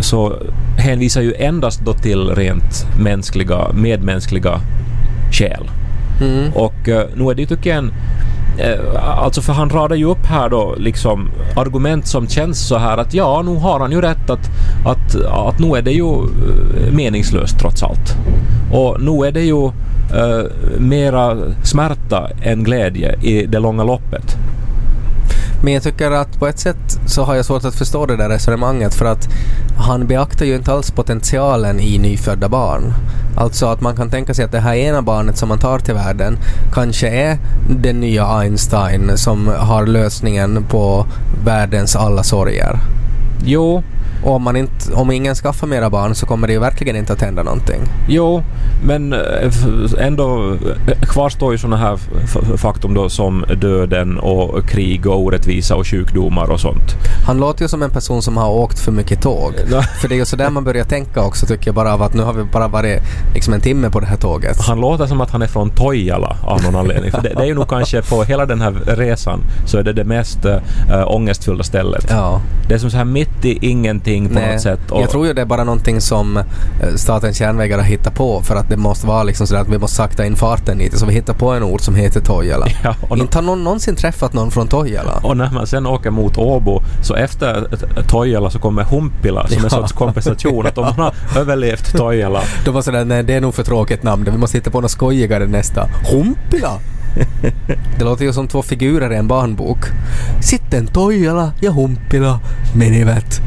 så 0.00 0.32
hänvisar 0.78 1.20
ju 1.20 1.34
endast 1.34 1.80
då 1.84 1.92
till 1.92 2.30
rent 2.44 2.86
mänskliga, 2.98 3.72
medmänskliga 3.74 4.60
skäl. 5.32 5.70
Mm. 6.20 6.52
Och 6.52 6.88
uh, 6.88 7.00
nu 7.14 7.30
är 7.30 7.34
det 7.34 7.42
ju 7.42 7.46
tycker 7.46 7.70
jag 7.70 7.78
en 7.78 7.92
eh, 8.58 9.18
Alltså 9.18 9.42
för 9.42 9.52
han 9.52 9.70
radar 9.70 9.96
ju 9.96 10.04
upp 10.04 10.26
här 10.26 10.48
då 10.48 10.74
liksom 10.78 11.30
argument 11.56 12.06
som 12.06 12.28
känns 12.28 12.68
så 12.68 12.78
här 12.78 12.98
att 12.98 13.14
ja, 13.14 13.42
nu 13.42 13.56
har 13.56 13.80
han 13.80 13.92
ju 13.92 14.00
rätt 14.00 14.30
att, 14.30 14.50
att, 14.86 15.16
att 15.24 15.58
nu 15.58 15.76
är 15.76 15.82
det 15.82 15.92
ju 15.92 16.12
eh, 16.12 16.92
meningslöst 16.92 17.58
trots 17.58 17.82
allt. 17.82 18.16
Och 18.72 19.00
nu 19.00 19.26
är 19.26 19.32
det 19.32 19.42
ju 19.42 19.64
eh, 20.14 20.44
mera 20.78 21.36
smärta 21.62 22.30
än 22.42 22.64
glädje 22.64 23.14
i 23.22 23.46
det 23.46 23.58
långa 23.58 23.84
loppet. 23.84 24.36
Men 25.64 25.72
jag 25.72 25.82
tycker 25.82 26.10
att 26.10 26.38
på 26.38 26.46
ett 26.46 26.58
sätt 26.58 26.98
så 27.06 27.22
har 27.22 27.34
jag 27.34 27.44
svårt 27.44 27.64
att 27.64 27.74
förstå 27.74 28.06
det 28.06 28.16
där 28.16 28.28
resonemanget 28.28 28.94
för 28.94 29.04
att 29.04 29.28
han 29.78 30.06
beaktar 30.06 30.46
ju 30.46 30.54
inte 30.56 30.72
alls 30.72 30.90
potentialen 30.90 31.80
i 31.80 31.98
nyfödda 31.98 32.48
barn. 32.48 32.92
Alltså 33.36 33.66
att 33.66 33.80
man 33.80 33.96
kan 33.96 34.10
tänka 34.10 34.34
sig 34.34 34.44
att 34.44 34.52
det 34.52 34.60
här 34.60 34.74
ena 34.74 35.02
barnet 35.02 35.38
som 35.38 35.48
man 35.48 35.58
tar 35.58 35.78
till 35.78 35.94
världen 35.94 36.38
kanske 36.72 37.08
är 37.08 37.38
den 37.68 38.00
nya 38.00 38.26
Einstein 38.26 39.16
som 39.16 39.48
har 39.58 39.86
lösningen 39.86 40.64
på 40.68 41.06
världens 41.44 41.96
alla 41.96 42.22
sorger. 42.22 42.78
Jo, 43.44 43.82
och 44.24 44.34
om, 44.34 44.42
man 44.42 44.56
inte, 44.56 44.94
om 44.94 45.10
ingen 45.10 45.34
skaffar 45.34 45.66
mera 45.66 45.90
barn 45.90 46.14
så 46.14 46.26
kommer 46.26 46.46
det 46.46 46.52
ju 46.52 46.58
verkligen 46.58 46.96
inte 46.96 47.12
att 47.12 47.20
hända 47.20 47.42
någonting. 47.42 47.80
Jo, 48.08 48.42
men 48.86 49.12
eh, 49.12 49.18
ändå 49.98 50.52
eh, 50.52 51.00
kvarstår 51.00 51.52
ju 51.52 51.58
sådana 51.58 51.76
här 51.76 51.98
faktum 52.56 52.94
då 52.94 53.08
som 53.08 53.44
döden 53.60 54.18
och 54.18 54.68
krig 54.68 55.06
och 55.06 55.20
orättvisa 55.20 55.76
och 55.76 55.86
sjukdomar 55.86 56.50
och 56.50 56.60
sånt. 56.60 56.94
Han 57.26 57.38
låter 57.38 57.62
ju 57.62 57.68
som 57.68 57.82
en 57.82 57.90
person 57.90 58.22
som 58.22 58.36
har 58.36 58.50
åkt 58.50 58.78
för 58.78 58.92
mycket 58.92 59.22
tåg. 59.22 59.54
För 60.00 60.08
det 60.08 60.14
är 60.14 60.18
ju 60.18 60.24
så 60.24 60.36
där 60.36 60.50
man 60.50 60.64
börjar 60.64 60.84
tänka 60.84 61.22
också 61.22 61.46
tycker 61.46 61.68
jag 61.68 61.74
bara 61.74 61.94
av 61.94 62.02
att 62.02 62.14
nu 62.14 62.22
har 62.22 62.32
vi 62.32 62.44
bara 62.44 62.68
varit 62.68 63.02
liksom 63.34 63.54
en 63.54 63.60
timme 63.60 63.90
på 63.90 64.00
det 64.00 64.06
här 64.06 64.16
tåget. 64.16 64.60
Han 64.60 64.80
låter 64.80 65.06
som 65.06 65.20
att 65.20 65.30
han 65.30 65.42
är 65.42 65.46
från 65.46 65.70
Toijala 65.70 66.36
av 66.42 66.62
någon 66.62 66.76
anledning. 66.76 67.10
För 67.10 67.22
det, 67.22 67.28
det 67.28 67.42
är 67.42 67.46
ju 67.46 67.54
nog 67.54 67.68
kanske 67.68 68.02
på 68.02 68.22
hela 68.22 68.46
den 68.46 68.60
här 68.60 68.72
resan 68.86 69.40
så 69.66 69.78
är 69.78 69.82
det 69.82 69.92
det 69.92 70.04
mest 70.04 70.44
äh, 70.44 70.60
ångestfyllda 71.06 71.64
stället. 71.64 72.06
Ja. 72.10 72.40
Det 72.68 72.74
är 72.74 72.78
som 72.78 72.90
så 72.90 72.96
här 72.96 73.04
mitt 73.04 73.44
i 73.44 73.58
ingenting 73.70 74.13
på 74.22 74.34
något 74.34 74.60
sätt. 74.60 74.90
Och, 74.90 75.02
Jag 75.02 75.10
tror 75.10 75.26
ju 75.26 75.32
det 75.32 75.40
är 75.40 75.46
bara 75.46 75.64
någonting 75.64 76.00
som 76.00 76.36
eh, 76.36 76.44
Statens 76.96 77.40
järnvägar 77.40 77.78
har 77.78 77.84
hittat 77.84 78.14
på 78.14 78.42
för 78.42 78.56
att 78.56 78.68
det 78.68 78.76
måste 78.76 79.06
vara 79.06 79.22
liksom 79.22 79.46
sådär 79.46 79.60
att 79.60 79.68
vi 79.68 79.78
måste 79.78 79.96
sakta 79.96 80.26
in 80.26 80.36
farten 80.36 80.78
lite 80.78 80.98
så 80.98 81.06
vi 81.06 81.12
hittar 81.14 81.34
på 81.34 81.50
en 81.52 81.62
ort 81.62 81.80
som 81.80 81.94
heter 81.94 82.20
Toijala. 82.20 82.66
Ja, 82.84 82.94
och, 83.08 83.18
Inte 83.18 83.38
har 83.38 83.42
någon 83.42 83.64
någonsin 83.64 83.96
träffat 83.96 84.32
någon 84.32 84.50
från 84.50 84.68
Toijala. 84.68 85.12
och 85.22 85.36
när 85.36 85.50
man 85.50 85.66
sen 85.66 85.86
åker 85.86 86.10
mot 86.10 86.38
Åbo 86.38 86.82
så 87.02 87.14
efter 87.14 87.60
t- 87.76 88.02
Toijala 88.08 88.50
så 88.50 88.58
kommer 88.58 88.82
Humpila 88.82 89.46
som 89.48 89.56
en 89.56 89.62
Ja. 89.64 89.68
sorts 89.70 89.92
kompensation. 89.92 90.66
Att 90.66 90.78
om 90.78 90.84
man 90.84 90.94
har 90.94 91.14
överlevt 91.40 91.96
Toijala 91.96 92.40
De 92.64 92.74
var 92.74 92.82
sådär, 92.82 93.04
nej 93.04 93.22
det 93.22 93.34
är 93.34 93.40
nog 93.40 93.54
för 93.54 93.62
tråkigt 93.62 94.02
namn, 94.02 94.24
vi 94.32 94.38
måste 94.38 94.58
hitta 94.58 94.70
på 94.70 94.80
något 94.80 94.90
skojigare 94.90 95.46
nästa. 95.46 95.88
Humpila! 96.12 96.78
Det 97.98 98.04
låter 98.04 98.24
ju 98.24 98.32
som 98.32 98.48
två 98.48 98.62
figurer 98.62 99.12
i 99.12 99.16
en 99.16 99.28
barnbok. 99.28 99.78
Sitten 100.40 100.86
Toijala 100.86 101.52
ja 101.60 101.70
Humpila 101.70 102.40
menivät 102.76 103.40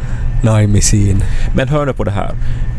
naimisiin. 0.44 1.24
Men 1.56 1.68
hör 1.68 1.86
nu 1.86 1.94
på 1.94 2.04
det 2.04 2.12
här. 2.12 2.32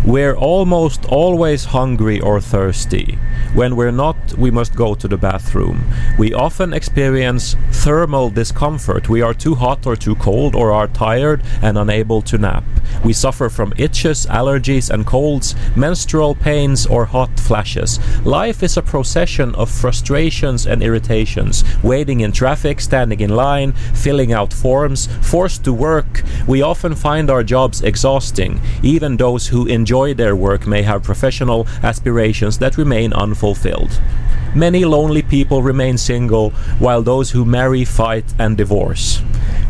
We're 0.09 0.37
almost 0.37 1.05
always 1.05 1.67
hungry 1.67 2.19
or 2.19 2.41
thirsty. 2.41 3.19
When 3.53 3.77
we're 3.77 3.91
not, 3.91 4.17
we 4.39 4.51
must 4.51 4.75
go 4.75 4.95
to 4.95 5.07
the 5.07 5.19
bathroom. 5.19 5.85
We 6.19 6.33
often 6.33 6.73
experience 6.73 7.57
thermal 7.73 8.31
discomfort. 8.31 9.11
We 9.11 9.21
are 9.21 9.35
too 9.35 9.55
hot 9.55 9.87
or 9.87 9.97
too 9.97 10.15
cold 10.15 10.57
or 10.57 10.73
are 10.73 10.89
tired 10.89 11.43
and 11.61 11.77
unable 11.77 12.23
to 12.23 12.39
nap. 12.39 12.65
We 13.05 13.13
suffer 13.13 13.51
from 13.51 13.75
itches, 13.77 14.25
allergies 14.27 14.89
and 14.89 15.07
colds, 15.07 15.55
menstrual 15.77 16.35
pains 16.35 16.87
or 16.87 17.05
hot 17.05 17.39
flashes. 17.39 18.01
Life 18.25 18.63
is 18.63 18.79
a 18.79 18.83
procession 18.83 19.55
of 19.57 19.71
frustrations 19.71 20.67
and 20.67 20.83
irritations. 20.83 21.65
Waiting 21.83 22.21
in 22.21 22.33
traffic, 22.33 22.81
standing 22.81 23.21
in 23.21 23.37
line, 23.37 23.73
filling 23.93 24.33
out 24.33 24.55
forms, 24.55 25.07
forced 25.21 25.65
to 25.65 25.73
work. 25.75 26.23
We 26.47 26.63
often 26.63 26.95
find 26.95 27.29
our 27.31 27.45
jobs 27.45 27.83
exhausting. 27.83 28.61
Even 28.83 29.19
those 29.19 29.49
who 29.49 29.67
enjoy 29.67 29.98
their 30.07 30.35
work 30.35 30.67
may 30.67 30.83
have 30.83 31.03
professional 31.03 31.67
aspirations 31.83 32.59
that 32.59 32.79
remain 32.79 33.13
unfulfilled. 33.13 34.01
Many 34.55 34.85
lonely 34.85 35.23
people 35.23 35.63
remain 35.63 35.99
single, 35.99 36.51
while 36.79 37.03
those 37.03 37.31
who 37.33 37.45
marry 37.45 37.85
fight 37.85 38.25
and 38.39 38.57
divorce. 38.57 39.21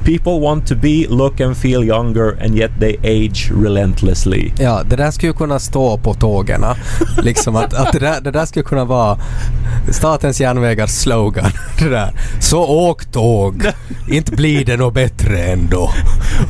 People 0.09 0.41
want 0.41 0.67
to 0.69 0.75
be, 0.75 1.07
look 1.09 1.41
and 1.41 1.57
feel 1.57 1.85
younger, 1.85 2.45
and 2.45 2.57
yet 2.57 2.71
they 2.81 2.97
age 3.03 3.53
relentlessly. 3.63 4.51
Ja, 4.59 4.83
det 4.91 4.97
där 4.97 5.11
skulle 5.11 5.33
ju 5.33 5.37
kunna 5.37 5.59
stå 5.59 5.99
på 5.99 6.15
tågen. 6.15 6.65
Liksom 7.23 7.57
att, 7.57 7.75
att 7.75 7.93
det, 7.93 7.99
där, 7.99 8.21
det 8.21 8.31
där 8.31 8.47
skulle 8.47 8.65
kunna 8.65 8.85
vara 8.85 9.19
Statens 9.91 10.41
järnvägars 10.41 10.91
slogan. 10.91 11.51
Det 11.79 11.89
där. 11.89 12.11
Så 12.41 12.67
åk 12.67 13.05
tåg, 13.13 13.67
inte 14.09 14.33
blir 14.33 14.65
det 14.65 14.77
något 14.77 14.95
bättre 14.95 15.39
ändå. 15.39 15.91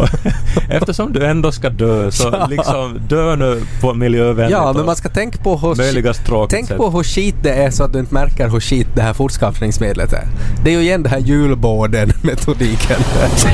Eftersom 0.71 1.12
du 1.12 1.27
ändå 1.27 1.53
ska 1.53 1.71
dö, 1.71 2.11
så 2.11 2.29
Ja. 2.33 2.47
liksom 2.47 3.01
dö 3.09 3.37
nu 3.37 3.62
på 3.81 3.94
miljövänligt 3.94 4.59
Ja, 4.59 4.73
men 4.73 4.87
man 4.87 4.97
ska 4.97 5.09
tänka 5.09 5.38
på 5.38 5.57
hur, 5.57 6.47
tänk 6.49 6.77
på 6.77 6.90
hur 6.90 7.03
skit 7.03 7.37
det 7.42 7.53
är 7.53 7.71
så 7.71 7.85
att 7.85 7.92
du 7.92 7.99
inte 7.99 8.14
märker 8.14 8.49
hur 8.49 8.61
skit 8.61 8.88
det 8.94 9.03
här 9.03 9.12
fortskaffningsmedlet 9.12 10.12
är. 10.12 10.29
Det 10.64 10.71
är 10.71 10.75
ju 10.75 10.81
igen 10.81 11.03
det 11.03 11.09
här 11.09 11.18
julbåden-metodiken. 11.18 13.01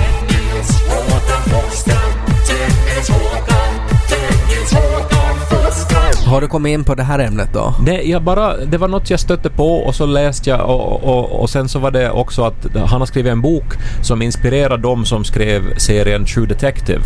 Har 6.35 6.41
du 6.41 6.49
kommit 6.49 6.71
in 6.71 6.85
på 6.85 6.95
det 6.95 7.03
här 7.03 7.19
ämnet 7.19 7.49
då? 7.53 7.75
Det, 7.87 8.03
jag 8.03 8.23
bara, 8.23 8.57
det 8.57 8.79
var 8.79 8.89
något 8.89 9.11
jag 9.11 9.21
stötte 9.21 9.51
på 9.51 9.77
och 9.77 9.95
så 9.95 10.07
läste 10.07 10.51
jag 10.51 10.71
och, 10.71 11.05
och, 11.05 11.41
och 11.41 11.51
sen 11.51 11.69
så 11.69 11.79
var 11.79 11.91
det 11.91 12.11
också 12.11 12.43
att 12.45 12.67
han 12.75 13.01
har 13.01 13.07
skrivit 13.07 13.33
en 13.33 13.41
bok 13.41 13.65
som 14.03 14.23
inspirerar 14.23 14.79
de 14.79 15.05
som 15.05 15.25
skrev 15.25 15.63
serien 15.77 16.25
True 16.25 16.47
Detective. 16.47 17.01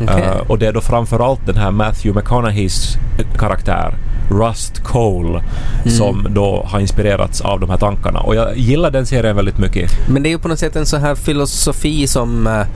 Okej. 0.00 0.22
Eh, 0.22 0.50
och 0.50 0.58
det 0.58 0.66
är 0.66 0.72
då 0.72 0.80
framförallt 0.80 1.46
den 1.46 1.56
här 1.56 1.70
Matthew 1.70 2.20
McConaugheys 2.20 2.96
karaktär 3.38 3.94
Rust 4.32 4.84
Cole 4.84 5.42
som 5.86 6.26
då 6.30 6.66
har 6.66 6.80
inspirerats 6.80 7.40
av 7.40 7.60
de 7.60 7.70
här 7.70 7.78
tankarna. 7.78 8.20
Och 8.20 8.34
jag 8.34 8.56
gillar 8.56 8.90
den 8.90 9.06
serien 9.06 9.36
väldigt 9.36 9.58
mycket. 9.58 10.08
Men 10.08 10.22
det 10.22 10.28
är 10.28 10.30
ju 10.30 10.38
på 10.38 10.48
något 10.48 10.58
sätt 10.58 10.76
en 10.76 10.86
så 10.86 10.96
här 10.96 11.14
filosofi 11.14 12.06
som 12.06 12.46
eh, 12.46 12.66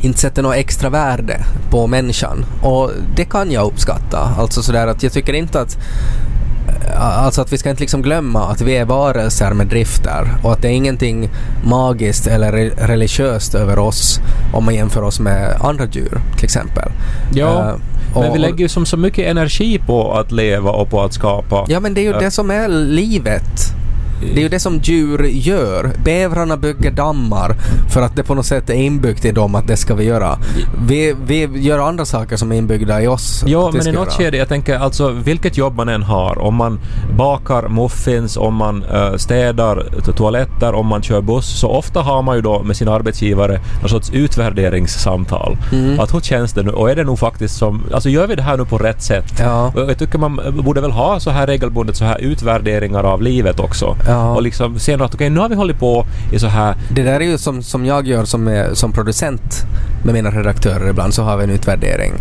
inte 0.00 0.18
sätter 0.18 0.42
något 0.42 0.56
extra 0.56 0.90
värde 0.90 1.44
på 1.70 1.86
människan. 1.86 2.44
Och 2.62 2.90
det 3.16 3.24
kan 3.24 3.52
jag 3.52 3.66
uppskatta. 3.66 4.18
Alltså 4.38 4.62
sådär 4.62 4.86
att 4.86 5.02
jag 5.02 5.12
tycker 5.12 5.32
inte 5.32 5.60
att 5.60 5.78
Alltså 6.98 7.40
att 7.42 7.52
vi 7.52 7.58
ska 7.58 7.70
inte 7.70 7.80
liksom 7.82 8.02
glömma 8.02 8.46
att 8.48 8.60
vi 8.60 8.76
är 8.76 8.84
varelser 8.84 9.50
med 9.54 9.66
drifter 9.66 10.28
och 10.42 10.52
att 10.52 10.62
det 10.62 10.68
är 10.68 10.72
ingenting 10.72 11.28
magiskt 11.64 12.26
eller 12.26 12.52
re- 12.52 12.86
religiöst 12.86 13.54
över 13.54 13.78
oss 13.78 14.20
om 14.52 14.64
man 14.64 14.74
jämför 14.74 15.02
oss 15.02 15.20
med 15.20 15.56
andra 15.60 15.84
djur 15.92 16.20
till 16.36 16.44
exempel. 16.44 16.90
Ja, 17.34 17.70
Eh, 18.16 18.20
Men 18.20 18.28
och- 18.30 18.34
vi 18.34 18.38
lägger 18.38 18.58
ju 18.58 18.68
som 18.68 18.86
så 18.86 18.96
mycket 18.96 19.26
energi 19.30 19.78
på 19.86 20.12
att 20.12 20.32
leva 20.32 20.70
och 20.70 20.90
på 20.90 21.02
att 21.02 21.12
skapa. 21.12 21.64
Ja 21.68 21.80
men 21.80 21.94
det 21.94 22.00
är 22.00 22.02
ju 22.02 22.10
Ja. 22.10 22.18
det 22.18 22.30
som 22.30 22.50
är 22.50 22.68
livet. 22.68 23.73
Det 24.34 24.40
är 24.40 24.42
ju 24.42 24.48
det 24.48 24.60
som 24.60 24.78
djur 24.78 25.24
gör. 25.24 25.90
Bävrarna 26.04 26.56
bygger 26.56 26.90
dammar 26.90 27.54
för 27.90 28.02
att 28.02 28.16
det 28.16 28.22
på 28.22 28.34
något 28.34 28.46
sätt 28.46 28.70
är 28.70 28.74
inbyggt 28.74 29.24
i 29.24 29.32
dem 29.32 29.54
att 29.54 29.66
det 29.66 29.76
ska 29.76 29.94
vi 29.94 30.04
göra. 30.04 30.38
Vi, 30.86 31.14
vi 31.26 31.48
gör 31.60 31.78
andra 31.78 32.04
saker 32.04 32.36
som 32.36 32.52
är 32.52 32.56
inbyggda 32.56 33.02
i 33.02 33.06
oss. 33.06 33.44
Ja, 33.46 33.70
men 33.74 33.86
i 33.86 33.92
något 33.92 34.06
göra. 34.06 34.10
skede, 34.10 34.36
jag 34.36 34.48
tänker 34.48 34.78
alltså 34.78 35.10
vilket 35.10 35.56
jobb 35.56 35.76
man 35.76 35.88
än 35.88 36.02
har, 36.02 36.38
om 36.38 36.54
man 36.54 36.80
bakar 37.16 37.68
muffins, 37.68 38.36
om 38.36 38.54
man 38.54 38.84
eh, 38.84 39.16
städar 39.16 39.76
to- 39.76 40.12
toaletter, 40.12 40.74
om 40.74 40.86
man 40.86 41.02
kör 41.02 41.20
buss, 41.20 41.60
så 41.60 41.68
ofta 41.68 42.00
har 42.00 42.22
man 42.22 42.36
ju 42.36 42.42
då 42.42 42.62
med 42.62 42.76
sin 42.76 42.88
arbetsgivare 42.88 43.60
någon 43.80 43.90
sorts 43.90 44.10
utvärderingssamtal. 44.12 45.56
Mm. 45.72 46.00
Att 46.00 46.14
hur 46.14 46.20
känns 46.20 46.52
det 46.52 46.62
nu? 46.62 46.70
Och 46.70 46.90
är 46.90 46.96
det 46.96 47.04
nog 47.04 47.18
faktiskt 47.18 47.56
som, 47.56 47.82
alltså 47.94 48.08
gör 48.08 48.26
vi 48.26 48.34
det 48.34 48.42
här 48.42 48.56
nu 48.56 48.64
på 48.64 48.78
rätt 48.78 49.02
sätt? 49.02 49.32
Ja. 49.40 49.72
Jag 49.76 49.98
tycker 49.98 50.18
man 50.18 50.40
borde 50.64 50.80
väl 50.80 50.90
ha 50.90 51.20
så 51.20 51.30
här 51.30 51.46
regelbundet 51.46 51.96
så 51.96 52.04
här 52.04 52.18
utvärderingar 52.18 53.04
av 53.04 53.22
livet 53.22 53.60
också. 53.60 53.96
Ja. 54.08 54.13
Och 54.16 54.42
liksom 54.42 54.78
se 54.78 54.94
att 54.94 55.14
okej, 55.14 55.30
nu 55.30 55.40
har 55.40 55.48
vi 55.48 55.54
hållit 55.54 55.78
på 55.78 56.06
i 56.32 56.38
så 56.38 56.46
här 56.46 56.74
Det 56.90 57.02
där 57.02 57.20
är 57.20 57.24
ju 57.24 57.38
som, 57.38 57.62
som 57.62 57.86
jag 57.86 58.06
gör 58.06 58.24
som, 58.24 58.48
är, 58.48 58.74
som 58.74 58.92
producent. 58.92 59.66
med 60.04 60.14
mina 60.14 60.30
redaktörer 60.30 60.90
ibland 60.90 61.14
så 61.14 61.22
har 61.22 61.36
vi 61.36 61.44
en 61.44 61.50
utvärdering. 61.50 62.12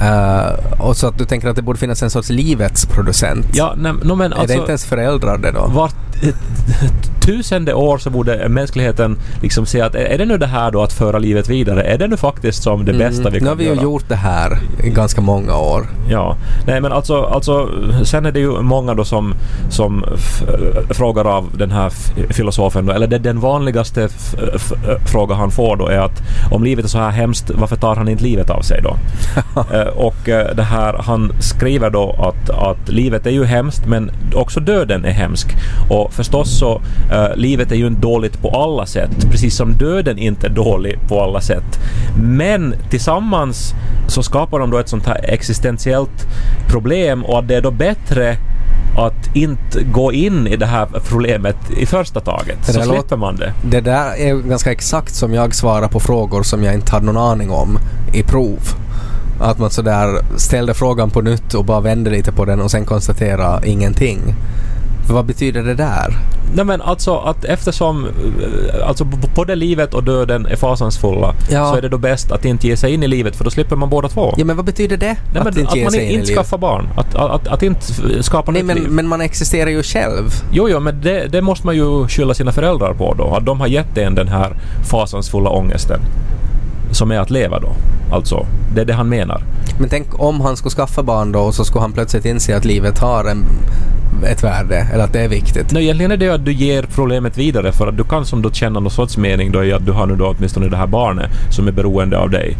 Eh, 0.00 0.80
och 0.80 0.96
så 0.96 1.06
att 1.06 1.18
du 1.18 1.24
tänker 1.24 1.48
att 1.48 1.56
det 1.56 1.62
borde 1.62 1.78
finnas 1.78 2.02
en 2.02 2.10
sorts 2.10 2.30
livets 2.30 2.86
producent. 2.86 3.46
Ja, 3.52 3.74
nej, 3.76 3.92
no, 4.02 4.14
men 4.14 4.32
är 4.32 4.36
det 4.36 4.40
alltså... 4.40 4.56
inte 4.56 4.68
ens 4.68 4.84
föräldrar 4.84 5.38
det 5.38 5.50
då? 5.50 5.66
vart 5.66 6.13
tusende 7.20 7.74
år 7.74 7.98
så 7.98 8.10
borde 8.10 8.48
mänskligheten 8.48 9.18
liksom 9.42 9.66
se 9.66 9.80
att 9.80 9.94
är 9.94 10.18
det 10.18 10.24
nu 10.24 10.38
det 10.38 10.46
här 10.46 10.70
då 10.70 10.82
att 10.82 10.92
föra 10.92 11.18
livet 11.18 11.48
vidare? 11.48 11.82
Är 11.82 11.98
det 11.98 12.08
nu 12.08 12.16
faktiskt 12.16 12.62
som 12.62 12.84
det 12.84 12.92
bästa 12.92 13.30
vi 13.30 13.34
Mm. 13.34 13.44
Nu 13.44 13.48
har 13.48 13.56
kan 13.56 13.58
vi 13.58 13.64
ju 13.64 13.70
göra? 13.70 13.82
gjort 13.82 14.08
det 14.08 14.14
här 14.14 14.58
i 14.84 14.90
ganska 14.90 15.20
många 15.20 15.56
år. 15.56 15.86
Ja, 16.10 16.36
nej 16.66 16.80
men 16.80 16.92
alltså, 16.92 17.22
alltså 17.22 17.68
sen 18.04 18.26
är 18.26 18.32
det 18.32 18.40
ju 18.40 18.62
många 18.62 18.94
då 18.94 19.04
som, 19.04 19.34
som 19.70 20.04
frågar 20.90 21.24
av 21.24 21.50
den 21.58 21.70
här 21.70 21.90
filosofen 22.32 22.86
då, 22.86 22.92
eller 22.92 23.06
det, 23.06 23.18
den 23.18 23.40
vanligaste 23.40 24.08
fråga 25.06 25.34
han 25.34 25.50
får 25.50 25.76
då 25.76 25.86
är 25.86 25.98
att 25.98 26.22
om 26.50 26.64
livet 26.64 26.84
är 26.84 26.88
så 26.88 26.98
här 26.98 27.10
hemskt, 27.10 27.50
varför 27.54 27.76
tar 27.76 27.96
han 27.96 28.08
inte 28.08 28.24
livet 28.24 28.50
av 28.50 28.60
sig 28.62 28.82
då? 28.82 28.96
Eh, 29.72 29.86
och 29.86 30.28
eh, 30.28 30.54
det 30.56 30.62
här, 30.62 30.92
han 30.92 31.32
skriver 31.40 31.90
då 31.90 32.16
att, 32.18 32.50
att 32.50 32.88
livet 32.88 33.26
är 33.26 33.30
ju 33.30 33.44
hemskt 33.44 33.86
men 33.86 34.10
också 34.34 34.60
döden 34.60 35.04
är 35.04 35.10
hemsk. 35.10 35.48
Och 35.90 36.03
förstås 36.12 36.58
så, 36.58 36.80
eh, 37.12 37.36
livet 37.36 37.72
är 37.72 37.76
ju 37.76 37.86
inte 37.86 38.00
dåligt 38.00 38.42
på 38.42 38.50
alla 38.50 38.86
sätt, 38.86 39.10
precis 39.30 39.56
som 39.56 39.72
döden 39.72 40.18
inte 40.18 40.46
är 40.46 40.50
dålig 40.50 40.98
på 41.08 41.22
alla 41.22 41.40
sätt. 41.40 41.78
Men 42.22 42.74
tillsammans 42.90 43.74
så 44.08 44.22
skapar 44.22 44.58
de 44.58 44.70
då 44.70 44.78
ett 44.78 44.88
sånt 44.88 45.06
här 45.06 45.20
existentiellt 45.28 46.26
problem 46.68 47.24
och 47.24 47.38
att 47.38 47.48
det 47.48 47.54
är 47.54 47.62
då 47.62 47.70
bättre 47.70 48.36
att 48.98 49.36
inte 49.36 49.82
gå 49.82 50.12
in 50.12 50.46
i 50.46 50.56
det 50.56 50.66
här 50.66 50.86
problemet 51.08 51.56
i 51.78 51.86
första 51.86 52.20
taget. 52.20 52.56
Det 52.66 52.72
Så 52.72 52.78
där 52.78 52.84
slipper 52.84 52.96
låter- 52.96 53.16
man 53.16 53.36
det. 53.36 53.52
Det 53.70 53.80
där 53.80 54.14
är 54.18 54.34
ganska 54.48 54.72
exakt 54.72 55.14
som 55.14 55.34
jag 55.34 55.54
svarar 55.54 55.88
på 55.88 56.00
frågor 56.00 56.42
som 56.42 56.64
jag 56.64 56.74
inte 56.74 56.92
hade 56.92 57.06
någon 57.06 57.16
aning 57.16 57.50
om 57.50 57.78
i 58.12 58.22
prov. 58.22 58.58
Att 59.40 59.58
man 59.58 59.70
sådär 59.70 60.18
ställde 60.36 60.74
frågan 60.74 61.10
på 61.10 61.20
nytt 61.20 61.54
och 61.54 61.64
bara 61.64 61.80
vände 61.80 62.10
lite 62.10 62.32
på 62.32 62.44
den 62.44 62.60
och 62.60 62.70
sen 62.70 62.84
konstaterade 62.84 63.68
ingenting. 63.68 64.18
Vad 65.08 65.24
betyder 65.24 65.62
det 65.62 65.74
där? 65.74 66.18
Nej 66.54 66.64
men 66.64 66.82
alltså 66.82 67.16
att 67.16 67.44
eftersom 67.44 68.06
eh, 68.06 68.88
alltså 68.88 69.04
både 69.34 69.54
livet 69.54 69.94
och 69.94 70.04
döden 70.04 70.46
är 70.46 70.56
fasansfulla 70.56 71.34
Ja. 71.50 71.70
så 71.70 71.76
är 71.76 71.82
det 71.82 71.88
då 71.88 71.98
bäst 71.98 72.32
att 72.32 72.44
inte 72.44 72.66
ge 72.66 72.76
sig 72.76 72.94
in 72.94 73.02
i 73.02 73.08
livet 73.08 73.36
för 73.36 73.44
då 73.44 73.50
slipper 73.50 73.76
man 73.76 73.90
båda 73.90 74.08
två. 74.08 74.34
Ja 74.36 74.44
men 74.44 74.56
vad 74.56 74.64
betyder 74.64 74.96
det? 74.96 75.16
Nej, 75.34 75.42
men 75.44 75.58
inte 75.58 75.72
att 75.72 75.84
man 75.84 75.94
in 75.94 76.10
inte 76.20 76.34
skaffar 76.34 76.58
barn. 76.58 76.88
Att, 76.96 77.14
att, 77.14 77.30
att, 77.30 77.48
att 77.48 77.62
inte 77.62 77.82
skapa 78.22 78.52
Nej 78.52 78.62
nytt 78.62 78.66
men, 78.66 78.76
liv. 78.76 78.90
men 78.90 79.08
man 79.08 79.20
existerar 79.20 79.70
ju 79.70 79.82
själv. 79.82 80.30
Jo, 80.52 80.68
jo, 80.68 80.80
men 80.80 81.00
det, 81.00 81.26
det 81.32 81.42
måste 81.42 81.66
man 81.66 81.76
ju 81.76 82.08
skylla 82.08 82.34
sina 82.34 82.52
föräldrar 82.52 82.92
på 82.94 83.14
då. 83.18 83.34
Att 83.34 83.46
de 83.46 83.60
har 83.60 83.66
gett 83.66 83.98
en 83.98 84.14
den 84.14 84.28
här 84.28 84.56
fasansfulla 84.90 85.50
ångesten. 85.50 86.00
Som 86.90 87.10
är 87.10 87.18
att 87.18 87.30
leva 87.30 87.58
då. 87.60 87.72
Alltså, 88.12 88.46
det 88.74 88.80
är 88.80 88.84
det 88.84 88.94
han 88.94 89.08
menar. 89.08 89.42
Men 89.78 89.88
tänk 89.88 90.20
om 90.20 90.40
han 90.40 90.56
skulle 90.56 90.70
skaffa 90.70 91.02
barn 91.02 91.32
då 91.32 91.40
och 91.40 91.54
så 91.54 91.64
skulle 91.64 91.80
han 91.82 91.92
plötsligt 91.92 92.24
inse 92.24 92.56
att 92.56 92.64
livet 92.64 92.98
har 92.98 93.24
en, 93.24 93.44
ett 94.26 94.44
värde 94.44 94.86
eller 94.92 95.04
att 95.04 95.12
det 95.12 95.20
är 95.20 95.28
viktigt. 95.28 95.72
Nej, 95.72 95.82
egentligen 95.82 96.12
är 96.12 96.16
det 96.16 96.28
att 96.28 96.44
du 96.44 96.52
ger 96.52 96.82
problemet 96.94 97.38
vidare 97.38 97.72
för 97.72 97.86
att 97.86 97.96
du 97.96 98.04
kan 98.04 98.24
som 98.26 98.42
då 98.42 98.50
känna 98.50 98.80
någon 98.80 98.90
sorts 98.90 99.16
mening 99.16 99.52
då 99.52 99.64
i 99.64 99.72
att 99.72 99.86
du 99.86 99.92
har 99.92 100.06
nu 100.06 100.16
då 100.16 100.34
åtminstone 100.38 100.68
det 100.68 100.76
här 100.76 100.86
barnet 100.86 101.30
som 101.50 101.68
är 101.68 101.72
beroende 101.72 102.18
av 102.18 102.30
dig. 102.30 102.56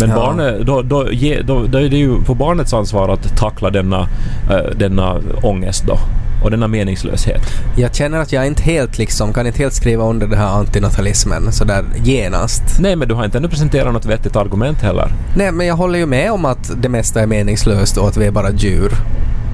Men 0.00 0.08
Ja. 0.10 0.16
barnet, 0.16 0.66
då, 0.66 0.82
då, 0.82 1.12
ge, 1.12 1.40
då, 1.42 1.66
då 1.66 1.78
är 1.78 1.88
det 1.88 1.96
ju 1.96 2.22
på 2.22 2.34
barnets 2.34 2.74
ansvar 2.74 3.08
att 3.08 3.36
tackla 3.36 3.70
denna, 3.70 4.00
eh, 4.50 4.76
denna 4.78 5.16
ångest 5.42 5.84
då. 5.86 5.98
Och 6.44 6.50
denna 6.50 6.68
meningslöshet. 6.68 7.42
Jag 7.76 7.94
känner 7.94 8.18
att 8.18 8.32
jag 8.32 8.46
inte 8.46 8.62
helt 8.62 8.98
liksom, 8.98 9.32
kan 9.32 9.46
inte 9.46 9.58
helt 9.58 9.74
skriva 9.74 10.04
under 10.04 10.26
det 10.26 10.36
här 10.36 10.46
antinatalismen 10.48 11.52
sådär 11.52 11.84
genast. 12.04 12.62
Nej, 12.80 12.96
men 12.96 13.08
du 13.08 13.14
har 13.14 13.24
inte 13.24 13.38
ännu 13.38 13.48
presenterat 13.48 13.92
något 13.92 14.06
vettigt 14.06 14.36
argument 14.36 14.82
heller. 14.82 15.08
Nej 15.36 15.52
men 15.52 15.66
jag 15.66 15.74
håller 15.76 15.98
ju 15.98 16.06
med 16.06 16.32
om 16.32 16.44
att 16.44 16.70
det 16.82 16.88
mesta 16.88 17.20
är 17.20 17.26
meningslöst 17.26 17.96
och 17.96 18.08
att 18.08 18.16
vi 18.16 18.26
är 18.26 18.30
bara 18.30 18.50
djur. 18.50 18.92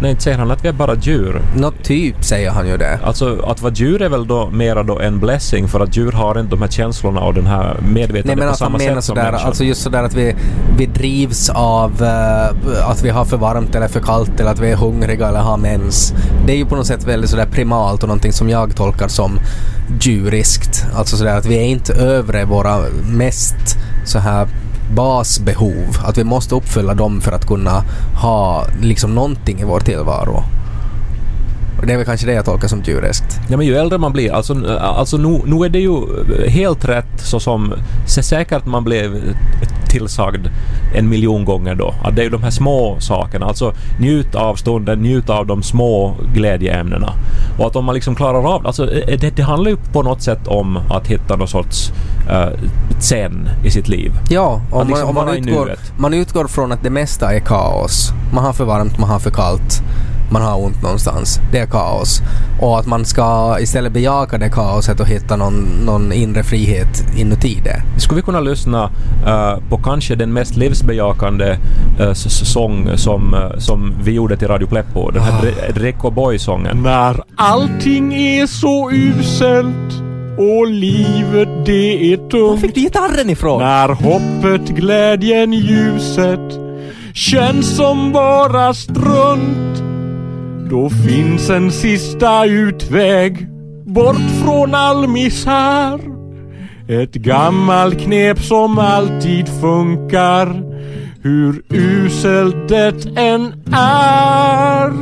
Nej, 0.00 0.10
inte 0.10 0.22
säger 0.22 0.38
han 0.38 0.50
att 0.50 0.64
vi 0.64 0.68
är 0.68 0.72
bara 0.72 0.94
djur. 0.94 1.42
Nå 1.56 1.70
typ 1.82 2.24
säger 2.24 2.50
han 2.50 2.68
ju 2.68 2.76
det. 2.76 2.98
Alltså 3.04 3.42
att 3.46 3.62
vara 3.62 3.72
djur 3.72 4.02
är 4.02 4.08
väl 4.08 4.26
då 4.26 4.50
mera 4.50 4.82
då 4.82 4.98
en 4.98 5.18
blessing 5.18 5.68
för 5.68 5.80
att 5.80 5.96
djur 5.96 6.12
har 6.12 6.40
inte 6.40 6.50
de 6.50 6.62
här 6.62 6.68
känslorna 6.68 7.20
och 7.20 7.34
den 7.34 7.46
här 7.46 7.76
Nej 7.80 7.92
medvetandet 7.92 8.38
men 8.38 8.38
på 8.38 8.42
att 8.42 8.48
han 8.48 8.56
samma 8.56 8.78
menar 8.78 8.94
sätt 8.94 9.04
som 9.04 9.16
sådär, 9.16 9.24
människan. 9.24 9.46
alltså 9.46 9.64
just 9.64 9.82
sådär 9.82 10.02
att 10.02 10.14
vi, 10.14 10.34
vi 10.78 10.86
drivs 10.86 11.50
av 11.50 12.02
eh, 12.02 12.90
att 12.90 13.02
vi 13.02 13.10
har 13.10 13.24
för 13.24 13.36
varmt 13.36 13.74
eller 13.74 13.88
för 13.88 14.00
kallt 14.00 14.40
eller 14.40 14.50
att 14.50 14.60
vi 14.60 14.70
är 14.70 14.76
hungriga 14.76 15.28
eller 15.28 15.40
har 15.40 15.56
mens. 15.56 16.14
Det 16.46 16.52
är 16.52 16.56
ju 16.56 16.66
på 16.66 16.76
något 16.76 16.86
sätt 16.86 17.04
väldigt 17.04 17.30
sådär 17.30 17.46
primalt 17.46 18.02
och 18.02 18.08
någonting 18.08 18.32
som 18.32 18.48
jag 18.48 18.76
tolkar 18.76 19.08
som 19.08 19.38
djuriskt. 20.00 20.86
Alltså 20.94 21.16
sådär 21.16 21.36
att 21.36 21.46
vi 21.46 21.56
är 21.56 21.64
inte 21.64 21.94
övre 21.94 22.44
våra 22.44 22.78
mest 23.04 23.78
så 24.04 24.18
här 24.18 24.48
basbehov. 24.94 25.96
Att 26.04 26.18
vi 26.18 26.24
måste 26.24 26.54
uppfylla 26.54 26.94
dem 26.94 27.20
för 27.20 27.32
att 27.32 27.46
kunna 27.46 27.84
ha 28.22 28.64
liksom 28.82 29.14
någonting 29.14 29.60
i 29.60 29.64
vår 29.64 29.80
tillvaro. 29.80 30.44
Och 31.80 31.86
det 31.86 31.92
är 31.92 31.96
väl 31.96 32.06
kanske 32.06 32.26
det 32.26 32.32
jag 32.32 32.44
tolkar 32.44 32.68
som 32.68 32.82
djuriskt. 32.82 33.40
Ja 33.48 33.56
men 33.56 33.66
ju 33.66 33.76
äldre 33.76 33.98
man 33.98 34.12
blir, 34.12 34.32
alltså, 34.32 34.78
alltså 34.80 35.16
nu, 35.16 35.40
nu 35.44 35.64
är 35.64 35.68
det 35.68 35.78
ju 35.78 35.96
helt 36.48 36.84
rätt 36.84 37.20
så 37.20 37.40
som 37.40 37.74
så 38.06 38.22
säkert 38.22 38.66
man 38.66 38.84
blev 38.84 39.34
tillsagd 39.88 40.46
en 40.94 41.08
miljon 41.08 41.44
gånger 41.44 41.74
då. 41.74 41.94
Att 42.02 42.16
det 42.16 42.22
är 42.22 42.24
ju 42.24 42.30
de 42.30 42.42
här 42.42 42.50
små 42.50 42.96
sakerna, 43.00 43.46
alltså 43.46 43.74
njut 44.00 44.34
av 44.34 44.54
stunden, 44.54 44.98
njut 44.98 45.30
av 45.30 45.46
de 45.46 45.62
små 45.62 46.16
glädjeämnena. 46.34 47.12
Och 47.58 47.66
att 47.66 47.76
om 47.76 47.84
man 47.84 47.94
liksom 47.94 48.14
klarar 48.14 48.54
av 48.54 48.66
alltså 48.66 48.86
det, 48.86 49.36
det 49.36 49.42
handlar 49.42 49.70
ju 49.70 49.76
på 49.76 50.02
något 50.02 50.22
sätt 50.22 50.46
om 50.46 50.76
att 50.76 51.06
hitta 51.06 51.36
någon 51.36 51.48
sorts 51.48 51.92
uh, 52.30 52.68
zen 52.98 53.48
i 53.64 53.70
sitt 53.70 53.88
liv. 53.88 54.12
Ja, 54.30 54.60
om 54.70 54.78
man, 54.78 54.86
liksom 54.86 55.08
om 55.08 55.14
man, 55.14 55.34
i 55.34 55.38
utgår, 55.38 55.76
man 55.98 56.14
utgår 56.14 56.46
från 56.46 56.72
att 56.72 56.82
det 56.82 56.90
mesta 56.90 57.34
är 57.34 57.40
kaos. 57.40 58.12
Man 58.34 58.44
har 58.44 58.52
för 58.52 58.64
varmt, 58.64 58.98
man 58.98 59.10
har 59.10 59.18
för 59.18 59.30
kallt, 59.30 59.82
man 60.30 60.42
har 60.42 60.64
ont 60.64 60.82
någonstans. 60.82 61.40
Det 61.52 61.58
är 61.58 61.66
kaos. 61.66 62.22
Och 62.60 62.78
att 62.78 62.86
man 62.86 63.04
ska 63.04 63.56
istället 63.60 63.92
bejaka 63.92 64.38
det 64.38 64.48
kaoset 64.50 65.00
och 65.00 65.06
hitta 65.08 65.36
någon, 65.36 65.54
någon 65.86 66.12
inre 66.12 66.42
frihet 66.42 67.04
inuti 67.16 67.60
det. 67.64 67.82
Skulle 68.00 68.16
vi 68.16 68.22
kunna 68.22 68.40
lyssna 68.40 68.90
eh, 69.26 69.54
på 69.68 69.76
kanske 69.76 70.14
den 70.14 70.32
mest 70.32 70.56
livsbejakande 70.56 71.56
s- 72.10 72.52
sång 72.52 72.90
som, 72.96 73.34
eh, 73.34 73.58
som 73.58 73.94
vi 74.04 74.12
gjorde 74.12 74.36
till 74.36 74.48
Radio 74.48 74.66
Pleppo? 74.66 75.10
Den 75.10 75.22
här 75.22 75.42
Dre- 75.42 75.72
Drecko 75.74 76.10
Boy-sången. 76.10 76.82
När 76.82 77.22
allting 77.36 78.14
är 78.14 78.46
så 78.46 78.90
uselt 78.90 80.02
och 80.38 80.66
livet 80.66 81.48
det 81.66 82.12
är 82.12 82.16
tungt. 82.16 82.74
du 82.74 82.80
gitarren 82.80 83.30
ifrån? 83.30 83.62
När 83.62 83.88
hoppet, 83.88 84.68
glädjen, 84.68 85.52
ljuset 85.52 86.40
känns 87.14 87.76
som 87.76 88.12
bara 88.12 88.74
strunt. 88.74 89.79
Då 90.70 90.90
finns 90.90 91.50
en 91.50 91.72
sista 91.72 92.44
utväg 92.44 93.46
bort 93.84 94.30
från 94.44 94.74
all 94.74 95.08
misär. 95.08 96.00
Ett 96.88 97.12
gammalt 97.12 98.00
knep 98.00 98.38
som 98.38 98.78
alltid 98.78 99.48
funkar 99.60 100.62
hur 101.22 101.62
uselt 101.68 102.68
det 102.68 103.06
än 103.16 103.52
är. 103.72 104.92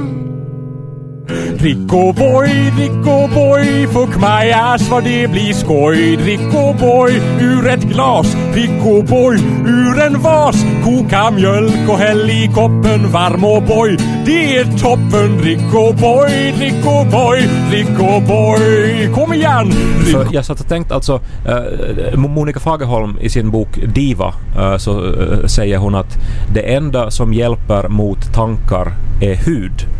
Drick 1.29 1.79
boy, 1.87 2.49
drick 2.77 2.93
boy, 3.35 3.87
fuck 3.87 4.17
my 4.17 4.51
ass 4.51 4.91
vad 4.91 5.05
det 5.05 5.31
blir 5.31 5.53
skoj. 5.53 6.17
Drick 6.17 6.53
boy, 6.81 7.21
ur 7.41 7.69
ett 7.69 7.83
glas. 7.83 8.37
Drick 8.53 8.83
boy, 9.09 9.37
ur 9.67 10.01
en 10.01 10.23
vas. 10.23 10.57
Koka 10.85 11.31
mjölk 11.31 11.89
och 11.89 11.99
häll 11.99 12.31
i 12.31 12.51
koppen 12.55 13.13
varm 13.13 13.45
och 13.45 13.63
boy. 13.63 13.97
Det 14.27 14.57
är 14.57 14.65
toppen. 14.65 15.39
Drick 15.39 15.71
boy, 16.01 16.55
drick 16.57 16.85
boy, 17.13 17.49
drick 17.71 17.99
boy. 18.29 19.09
Kom 19.15 19.33
igen! 19.33 19.73
För 20.13 20.27
jag 20.33 20.45
satt 20.45 20.61
och 20.61 20.69
tänkte 20.69 20.95
alltså, 20.95 21.21
äh, 21.47 22.19
Monica 22.19 22.61
Fagerholm 22.61 23.19
i 23.21 23.29
sin 23.29 23.51
bok 23.51 23.79
Diva 23.95 24.35
äh, 24.59 24.77
så 24.77 25.05
äh, 25.05 25.47
säger 25.47 25.79
hon 25.79 25.95
att 25.95 26.19
det 26.55 26.75
enda 26.75 27.11
som 27.11 27.33
hjälper 27.33 27.89
mot 27.89 28.35
tankar 28.35 28.93
är 29.21 29.35
hud. 29.35 29.98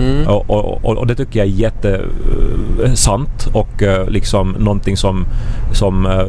Mm. 0.00 0.26
Och, 0.26 0.50
och, 0.50 0.98
och, 0.98 1.06
det 1.06 1.14
tycker 1.14 1.38
jag 1.38 1.48
är 1.48 1.52
jättesant 1.52 3.46
och 3.52 3.82
eh, 3.82 4.08
liksom 4.08 4.50
någonting 4.58 4.96
som, 4.96 5.26
som 5.72 6.06
uh, 6.06 6.24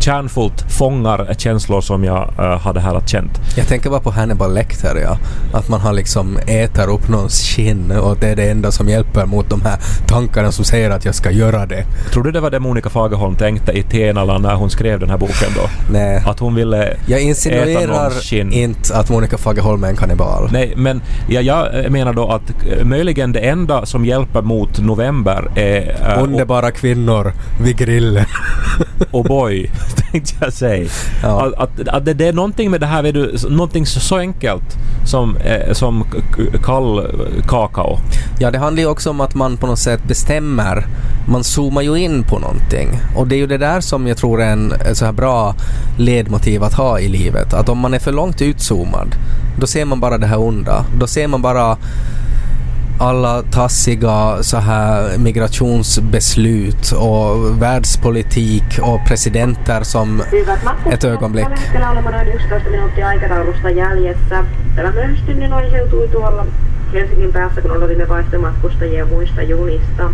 kärnfullt 0.00 0.72
fångar 0.72 1.34
känslor 1.38 1.80
som 1.80 2.04
jag 2.04 2.32
eh, 2.38 2.58
hade 2.58 2.80
här 2.80 2.94
att 2.94 3.08
känt. 3.08 3.40
Jag 3.56 3.66
tänker 3.66 3.90
bara 3.90 4.00
på 4.00 4.10
Hannibal 4.10 4.54
Lecter, 4.54 4.96
ja. 5.02 5.18
Att 5.58 5.68
man 5.68 5.80
har 5.80 5.92
liksom 5.92 6.38
äter 6.46 6.90
upp 6.90 7.08
någons 7.08 7.42
skinn 7.42 7.92
och 7.92 8.16
det 8.20 8.28
är 8.28 8.36
det 8.36 8.50
enda 8.50 8.70
som 8.70 8.88
hjälper 8.88 9.26
mot 9.26 9.50
de 9.50 9.62
här 9.62 9.78
tankarna 10.06 10.52
som 10.52 10.64
säger 10.64 10.90
att 10.90 11.04
jag 11.04 11.14
ska 11.14 11.30
göra 11.30 11.66
det. 11.66 11.84
Tror 12.12 12.22
du 12.22 12.30
det 12.30 12.40
var 12.40 12.50
det 12.50 12.60
Monica 12.60 12.90
Fagerholm 12.90 13.36
tänkte 13.36 13.72
i 13.72 13.82
Tenala 13.82 14.38
när 14.38 14.54
hon 14.54 14.70
skrev 14.70 15.00
den 15.00 15.10
här 15.10 15.18
boken 15.18 15.48
då? 15.56 15.92
Nej. 15.92 16.22
Att 16.26 16.38
hon 16.38 16.54
ville 16.54 16.96
Jag 17.06 17.18
äta 17.18 17.20
insinuerar 17.20 18.10
skinn? 18.10 18.52
inte 18.52 18.96
att 18.96 19.10
Monica 19.10 19.38
Fagerholm 19.38 19.84
är 19.84 19.88
en 19.88 19.96
kannibal. 19.96 20.48
Nej, 20.52 20.72
men 20.76 21.02
ja, 21.28 21.40
jag 21.40 21.90
menar 21.92 22.12
då 22.12 22.28
att 22.28 22.52
möjligen 22.90 23.32
det 23.32 23.40
enda 23.40 23.86
som 23.86 24.04
hjälper 24.04 24.42
mot 24.42 24.78
november 24.78 25.50
är... 25.54 25.96
eh, 26.16 26.22
Underbara 26.22 26.70
kvinnor 26.70 27.32
vid 27.60 27.76
grillen. 27.76 28.24
och 29.10 29.24
boy, 29.24 29.70
tänkte 30.12 30.34
jag 30.40 30.52
säga. 30.52 30.90
Ja. 31.22 31.46
Att, 31.46 31.54
att, 31.54 31.88
att 31.88 32.04
det, 32.04 32.14
det 32.14 32.28
är 32.28 32.32
någonting 32.32 32.70
med 32.70 32.80
det 32.80 32.86
här, 32.86 33.02
vet 33.02 33.14
du, 33.14 33.34
någonting 33.48 33.86
så, 33.86 34.18
enkelt 34.18 34.76
som, 35.06 35.36
eh, 35.36 35.72
som 35.72 36.04
kall 36.64 37.06
kakao. 37.48 37.98
Ja, 38.38 38.50
det 38.50 38.58
handlar 38.58 38.82
ju 38.82 38.88
också 38.88 39.10
om 39.10 39.20
att 39.20 39.34
man 39.34 39.56
på 39.56 39.66
något 39.66 39.78
sätt 39.78 40.04
bestämmer. 40.08 40.86
Man 41.28 41.44
zoomar 41.44 41.82
ju 41.82 41.96
in 41.96 42.22
på 42.22 42.38
någonting. 42.38 42.88
Och 43.16 43.26
det 43.28 43.34
är 43.34 43.38
ju 43.38 43.46
det 43.46 43.58
där 43.58 43.80
som 43.80 44.06
jag 44.06 44.16
tror 44.16 44.42
är 44.42 44.52
en, 44.52 44.72
så 44.92 45.04
här 45.04 45.12
bra 45.12 45.54
ledmotiv 45.98 46.62
att 46.62 46.74
ha 46.74 46.98
i 47.00 47.08
livet. 47.08 47.54
Att 47.54 47.68
om 47.68 47.78
man 47.78 47.94
är 47.94 47.98
för 47.98 48.12
långt 48.12 48.42
utzoomad, 48.42 49.14
då 49.60 49.66
ser 49.66 49.84
man 49.84 50.00
bara 50.00 50.18
det 50.18 50.26
här 50.26 50.40
onda. 50.40 50.84
Då 50.98 51.06
ser 51.06 51.28
man 51.28 51.42
bara 51.42 51.76
alla 53.00 53.42
tassiga 53.42 54.42
så 54.42 54.56
här 54.56 55.18
migrationsbeslut 55.18 56.92
och 56.92 57.62
världspolitik 57.62 58.78
och 58.82 59.04
presidenter 59.08 59.82
som 59.82 60.22
Ett 60.90 61.04
ögonblick. 61.04 61.48
Tällä 61.48 61.60
hetkellä 61.60 61.90
olemme 61.90 62.10
noin 62.10 62.28
11 62.28 62.70
minuuttia 62.70 63.08
aikataulusta 63.08 63.70
jäljessä. 63.70 64.44
Tämä 64.76 64.90
myöhästyminen 64.90 65.52
Helsingin 66.92 67.32
päässä, 67.32 67.60
kun 67.60 67.70
odotimme 67.70 68.08
vaihtomatkustajia 68.08 69.06
muista 69.06 69.42
junista. 69.42 70.10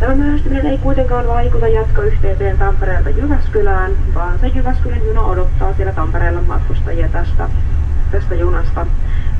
Tämä 0.00 0.14
myöhästyminen 0.14 0.66
ei 0.66 0.78
kuitenkaan 0.78 1.26
vaikuta 1.26 1.68
jatkoyhteyteen 1.68 2.58
Tampereelta 2.58 3.10
Jyväskylään, 3.10 3.92
vaan 4.14 4.38
se 4.38 4.46
Jyväskylän 4.46 5.06
juna 5.06 5.22
odottaa 5.22 5.74
siellä 5.74 5.92
Tampereella 5.92 6.42
matkustajia 6.42 7.08
tästä, 7.08 7.48
tästä 8.14 8.34
junasta. 8.34 8.86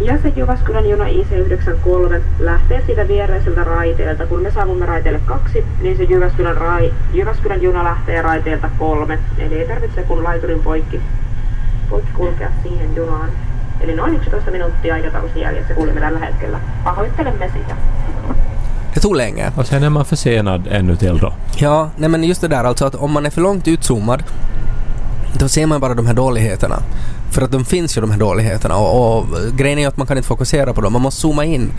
Ja 0.00 0.18
se 0.22 0.32
Jyväskylän 0.36 0.88
juna 0.88 1.04
IC93 1.04 2.20
lähtee 2.38 2.82
siitä 2.86 3.08
viereiseltä 3.08 3.64
raiteelta. 3.64 4.26
Kun 4.26 4.42
me 4.42 4.50
saavumme 4.50 4.86
raiteelle 4.86 5.20
kaksi, 5.24 5.64
niin 5.82 5.96
se 5.96 6.02
Jyväskylän, 6.02 6.56
rai, 6.56 6.94
Jyväskylän 7.12 7.62
juna 7.62 7.84
lähtee 7.84 8.22
raiteelta 8.22 8.68
kolme. 8.78 9.18
Eli 9.38 9.54
ei 9.54 9.68
tarvitse 9.68 10.02
kun 10.02 10.24
laiturin 10.24 10.60
poikki, 10.60 11.00
poikki 11.90 12.12
kulkea 12.12 12.50
siihen 12.62 12.96
junaan. 12.96 13.28
Eli 13.80 13.96
noin 13.96 14.14
11 14.14 14.50
minuuttia 14.50 14.94
aikataulussa 14.94 15.38
jäljessä 15.38 15.74
kuulimme 15.74 16.00
tällä 16.00 16.18
hetkellä. 16.18 16.60
Pahoittelemme 16.84 17.50
sitä. 17.52 17.74
det 18.94 19.00
tog 19.00 19.16
länge. 19.16 19.52
Och 19.56 19.66
sen 19.66 19.82
är 19.82 19.90
man 19.90 20.04
försenad 20.04 20.68
ännu 20.70 20.96
till 20.96 21.18
då. 21.18 21.32
Ja, 21.56 21.90
nej 21.96 22.08
men 22.08 22.24
just 22.24 22.40
det 22.40 22.48
där 22.48 22.64
alltså 22.64 22.84
att 22.84 22.94
om 22.94 23.10
man 23.10 23.26
är 23.26 23.30
för 23.30 23.40
långt 23.40 23.68
utzoomad 23.68 24.22
då 25.44 25.48
ser 25.48 25.66
man 25.66 25.80
bara 25.80 25.94
de 25.94 26.06
här 26.06 26.14
dåligheterna. 26.14 26.82
För 27.30 27.42
att 27.42 27.52
de 27.52 27.64
finns 27.64 27.96
ju 27.96 28.00
de 28.00 28.10
här 28.10 28.18
dåligheterna 28.18 28.76
och, 28.76 29.18
och 29.18 29.26
grejen 29.56 29.78
är 29.78 29.82
ju 29.82 29.88
att 29.88 29.96
man 29.96 30.06
kan 30.06 30.16
inte 30.16 30.28
fokusera 30.28 30.72
på 30.72 30.80
dem. 30.80 30.92
Man 30.92 31.02
måste 31.02 31.20
zooma 31.20 31.44
in. 31.44 31.72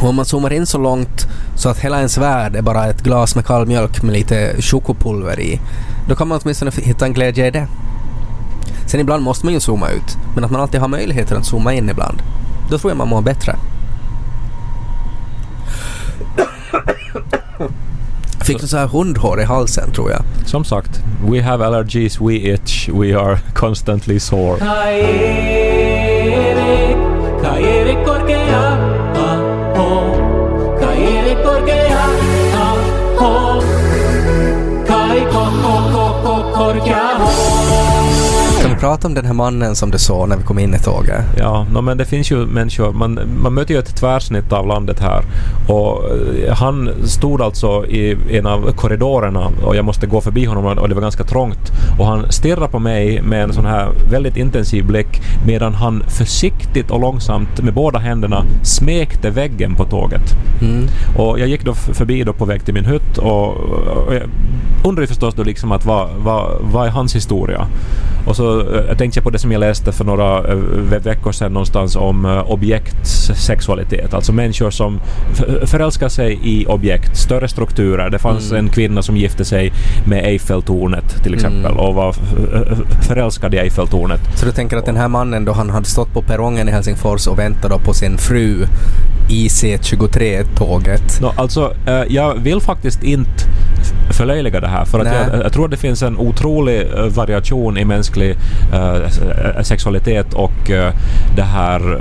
Och 0.00 0.08
om 0.08 0.16
man 0.16 0.24
zoomar 0.24 0.52
in 0.52 0.66
så 0.66 0.78
långt 0.78 1.26
så 1.56 1.68
att 1.68 1.78
hela 1.78 1.96
ens 1.96 2.18
värld 2.18 2.56
är 2.56 2.62
bara 2.62 2.86
ett 2.86 3.02
glas 3.02 3.34
med 3.34 3.46
kall 3.46 3.66
mjölk 3.66 4.02
med 4.02 4.12
lite 4.12 4.62
chokopulver 4.62 5.40
i, 5.40 5.60
då 6.08 6.14
kan 6.16 6.28
man 6.28 6.40
åtminstone 6.42 6.70
hitta 6.76 7.06
en 7.06 7.12
glädje 7.12 7.46
i 7.46 7.50
det. 7.50 7.66
Sen 8.86 9.00
ibland 9.00 9.22
måste 9.22 9.46
man 9.46 9.54
ju 9.54 9.60
zooma 9.60 9.88
ut, 9.90 10.18
men 10.34 10.44
att 10.44 10.50
man 10.50 10.60
alltid 10.60 10.80
har 10.80 10.88
möjligheten 10.88 11.36
att 11.36 11.46
zooma 11.46 11.74
in 11.74 11.90
ibland, 11.90 12.22
då 12.70 12.78
tror 12.78 12.90
jag 12.90 12.98
man 12.98 13.08
mår 13.08 13.22
bättre. 13.22 13.56
Fick 18.46 18.60
du 18.60 18.66
så 18.66 18.76
här 18.76 18.86
hundhår 18.86 19.40
i 19.40 19.44
halsen 19.44 19.92
tror 19.92 20.10
jag. 20.10 20.22
Som 20.46 20.64
sagt, 20.64 20.90
we 21.30 21.42
have 21.42 21.66
allergies, 21.66 22.20
we 22.20 22.34
itch, 22.34 22.88
we 22.88 23.18
are 23.18 23.38
constantly 23.54 24.20
sore. 24.20 25.65
Prata 38.80 39.08
om 39.08 39.14
den 39.14 39.24
här 39.24 39.32
mannen 39.32 39.76
som 39.76 39.90
du 39.90 39.98
såg 39.98 40.28
när 40.28 40.36
vi 40.36 40.42
kom 40.42 40.58
in 40.58 40.74
i 40.74 40.78
tåget? 40.78 41.24
Ja, 41.38 41.66
no, 41.72 41.80
men 41.80 41.98
det 41.98 42.04
finns 42.04 42.30
ju 42.30 42.46
människor, 42.46 42.92
man, 42.92 43.20
man 43.42 43.54
möter 43.54 43.74
ju 43.74 43.80
ett 43.80 43.96
tvärsnitt 43.96 44.52
av 44.52 44.66
landet 44.66 45.00
här 45.00 45.22
och 45.68 46.04
eh, 46.44 46.54
han 46.54 46.90
stod 47.04 47.42
alltså 47.42 47.86
i 47.86 48.16
en 48.30 48.46
av 48.46 48.72
korridorerna 48.72 49.50
och 49.62 49.76
jag 49.76 49.84
måste 49.84 50.06
gå 50.06 50.20
förbi 50.20 50.44
honom 50.44 50.78
och 50.78 50.88
det 50.88 50.94
var 50.94 51.02
ganska 51.02 51.24
trångt 51.24 51.72
och 51.98 52.06
han 52.06 52.32
stirrade 52.32 52.68
på 52.68 52.78
mig 52.78 53.22
med 53.22 53.42
en 53.42 53.52
sån 53.52 53.66
här 53.66 53.88
väldigt 54.10 54.36
intensiv 54.36 54.86
blick 54.86 55.22
medan 55.46 55.74
han 55.74 56.02
försiktigt 56.08 56.90
och 56.90 57.00
långsamt 57.00 57.62
med 57.62 57.74
båda 57.74 57.98
händerna 57.98 58.44
smekte 58.62 59.30
väggen 59.30 59.74
på 59.74 59.84
tåget. 59.84 60.34
Mm. 60.62 60.86
Och 61.18 61.40
jag 61.40 61.48
gick 61.48 61.64
då 61.64 61.74
förbi 61.74 62.24
då 62.24 62.32
på 62.32 62.44
väg 62.44 62.64
till 62.64 62.74
min 62.74 62.84
hytt 62.84 63.18
och, 63.18 63.56
och 64.06 64.14
jag 64.14 64.22
undrar 64.84 65.02
ju 65.02 65.06
förstås 65.06 65.34
då 65.34 65.42
liksom 65.42 65.72
att 65.72 65.84
vad, 65.86 66.08
vad, 66.18 66.50
vad 66.60 66.86
är 66.86 66.90
hans 66.90 67.16
historia? 67.16 67.66
Och 68.26 68.36
så 68.36 68.65
eh, 68.90 68.96
tänkte 68.96 69.18
jag 69.18 69.24
på 69.24 69.30
det 69.30 69.38
som 69.38 69.52
jag 69.52 69.60
läste 69.60 69.92
för 69.92 70.04
några 70.04 70.38
eh, 70.38 70.54
ve- 70.90 70.98
veckor 70.98 71.32
sedan 71.32 71.52
någonstans 71.52 71.96
om 71.96 72.24
eh, 72.24 72.50
objektsexualitet. 72.50 74.14
Alltså 74.14 74.32
människor 74.32 74.70
som 74.70 75.00
förälskar 75.64 76.08
sig 76.08 76.38
i 76.42 76.66
objekt, 76.66 77.16
större 77.16 77.48
strukturer. 77.48 78.10
Det 78.10 78.18
fanns 78.18 78.52
en 78.52 78.68
kvinna 78.68 79.02
som 79.02 79.16
gifte 79.16 79.44
sig 79.44 79.72
med 80.06 80.24
Eiffeltornet 80.24 81.22
till 81.22 81.34
exempel 81.34 81.72
och 81.72 81.94
var 81.94 82.14
förälskad 83.08 83.54
i 83.54 83.58
Eiffeltornet. 83.58 84.20
Så 84.34 84.46
du 84.46 84.52
tänker 84.52 84.76
att 84.76 84.86
den 84.86 84.96
här 84.96 85.08
mannen 85.08 85.44
då 85.44 85.52
han 85.52 85.70
hade 85.70 85.86
stått 85.86 86.12
på 86.12 86.22
perrongen 86.22 86.68
i 86.68 86.72
Helsingfors 86.72 87.26
och 87.26 87.38
väntat 87.38 87.84
på 87.84 87.94
sin 87.94 88.18
fru 88.18 88.66
IC23-tåget. 89.28 91.20
No, 91.20 91.32
alltså, 91.36 91.74
jag 92.08 92.34
vill 92.34 92.60
faktiskt 92.60 93.02
inte 93.02 93.44
förlöjliga 94.10 94.60
det 94.60 94.68
här 94.68 94.84
för 94.84 94.98
att 95.00 95.06
jag, 95.06 95.40
jag 95.44 95.52
tror 95.52 95.64
att 95.64 95.70
det 95.70 95.76
finns 95.76 96.02
en 96.02 96.18
otrolig 96.18 96.86
variation 97.14 97.78
i 97.78 97.84
mänsklig 97.84 98.36
Eh, 98.72 99.02
eh, 99.56 99.62
sexualitet 99.62 100.34
och 100.34 100.70
eh, 100.70 100.92
det 101.36 101.42
här 101.42 101.98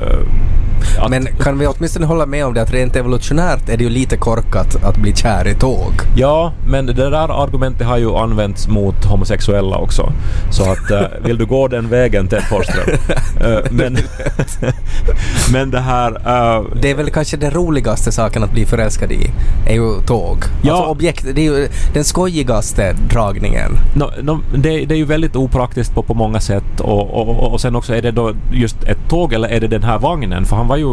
att, 1.00 1.10
Men 1.10 1.26
kan 1.26 1.60
vi 1.60 1.68
åtminstone 1.68 2.06
hålla 2.06 2.26
med 2.26 2.46
om 2.46 2.54
det 2.54 2.62
att 2.62 2.74
rent 2.74 2.96
evolutionärt 2.96 3.70
är 3.70 3.78
det 3.78 3.84
ju 3.84 3.90
lite 3.90 4.18
korkat 4.18 4.84
att 4.84 4.98
bli 4.98 5.14
kär 5.16 5.48
i 5.48 5.54
tåg? 5.54 5.94
Ja, 6.16 6.54
men 6.68 6.86
det 6.86 6.94
där 6.94 7.44
argumentet 7.44 7.88
har 7.88 7.98
ju 7.98 8.16
använts 8.16 8.68
mot 8.68 9.06
homosexuella 9.06 9.78
också. 9.78 10.12
Så 10.52 10.64
att 10.64 10.92
eh, 10.92 11.02
vill 11.26 11.38
du 11.38 11.46
gå 11.46 11.68
den 11.68 11.90
vägen, 11.90 12.28
Ted 12.28 12.44
Forsström? 12.44 12.96
Eh, 13.42 13.58
men, 13.72 13.98
men 15.54 15.72
det 15.72 15.80
här... 15.80 16.12
eh, 16.12 16.64
Det 16.82 16.92
är 16.92 16.96
väl 16.96 17.10
kanske 17.10 17.38
den 17.38 17.52
roligaste 17.52 18.12
saken 18.12 18.44
att 18.44 18.52
bli 18.52 18.66
förälskad 18.66 19.12
i, 19.12 19.30
är 19.68 19.74
ju 19.74 20.02
tåg. 20.02 20.38
Ja. 20.62 20.74
Alltså 20.74 20.92
objekt, 20.92 21.26
det 21.36 21.42
är 21.48 21.52
ju 21.60 21.68
den 21.94 22.04
skojigaste 22.04 22.96
dragningen. 23.10 23.72
No, 23.96 24.12
no, 24.22 24.40
det, 24.56 24.86
det 24.86 24.96
är 24.96 24.98
ju 24.98 25.06
väldigt 25.06 25.36
opraktiskt 25.36 25.94
på, 25.96 26.04
på 26.04 26.14
många 26.14 26.40
sätt 26.40 26.80
och, 26.80 27.14
och, 27.14 27.54
och 27.54 27.62
sen 27.62 27.76
också 27.76 27.96
är 27.96 28.02
det 28.02 28.12
då 28.12 28.34
just 28.52 28.84
ett 28.84 29.10
tåg 29.10 29.34
eller 29.34 29.50
är 29.50 29.60
det 29.60 29.68
den 29.68 29.84
här 29.84 30.00
vagnen? 30.00 30.46
För 30.46 30.56
han 30.56 30.68
var 30.68 30.78
ju 30.78 30.85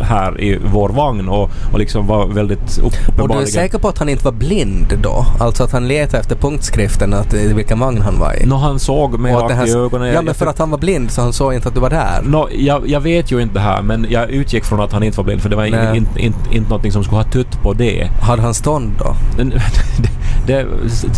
här 0.00 0.40
i 0.40 0.58
vår 0.72 0.88
vagn 0.88 1.28
och, 1.28 1.50
och 1.72 1.78
liksom 1.78 2.06
var 2.06 2.26
väldigt 2.26 2.78
upp- 2.78 2.84
Och 2.84 2.90
du 2.92 2.96
är 2.98 3.08
uppenbarligen... 3.12 3.46
säker 3.46 3.78
på 3.78 3.88
att 3.88 3.98
han 3.98 4.08
inte 4.08 4.24
var 4.24 4.32
blind 4.32 4.98
då? 5.02 5.26
Alltså 5.40 5.64
att 5.64 5.72
han 5.72 5.88
letade 5.88 6.18
efter 6.18 6.36
punktskriften, 6.36 7.14
att, 7.14 7.34
eh, 7.34 7.40
vilken 7.40 7.78
vagn 7.78 8.02
han 8.02 8.18
var 8.18 8.42
i? 8.42 8.46
Nå, 8.46 8.56
han 8.56 8.78
såg 8.78 9.18
mig 9.18 9.34
rakt 9.34 9.50
i 9.50 9.54
här- 9.54 9.76
ögonen. 9.84 10.08
Ja 10.08 10.14
Jag- 10.14 10.24
men 10.24 10.34
för 10.34 10.46
att 10.46 10.58
han 10.58 10.70
var 10.70 10.78
blind 10.78 11.10
så 11.10 11.20
han 11.22 11.32
såg 11.32 11.54
inte 11.54 11.68
att 11.68 11.74
du 11.74 11.80
var 11.80 11.90
där. 11.90 12.20
Nå, 12.24 12.48
jag, 12.52 12.88
jag 12.88 13.00
vet 13.00 13.32
ju 13.32 13.42
inte 13.42 13.54
det 13.54 13.60
här 13.60 13.82
men 13.82 14.06
jag 14.10 14.30
utgick 14.30 14.64
från 14.64 14.80
att 14.80 14.92
han 14.92 15.02
inte 15.02 15.16
var 15.16 15.24
blind 15.24 15.42
för 15.42 15.48
det 15.48 15.56
var 15.56 15.64
inte 15.64 15.92
in, 15.96 16.06
in, 16.16 16.34
inte 16.52 16.68
någonting 16.70 16.92
som 16.92 17.04
skulle 17.04 17.16
ha 17.22 17.30
tutt 17.30 17.62
på 17.62 17.72
det. 17.72 18.08
Hade 18.22 18.42
han 18.42 18.54
stånd 18.54 18.92
då? 18.98 19.14
Det, 20.46 20.66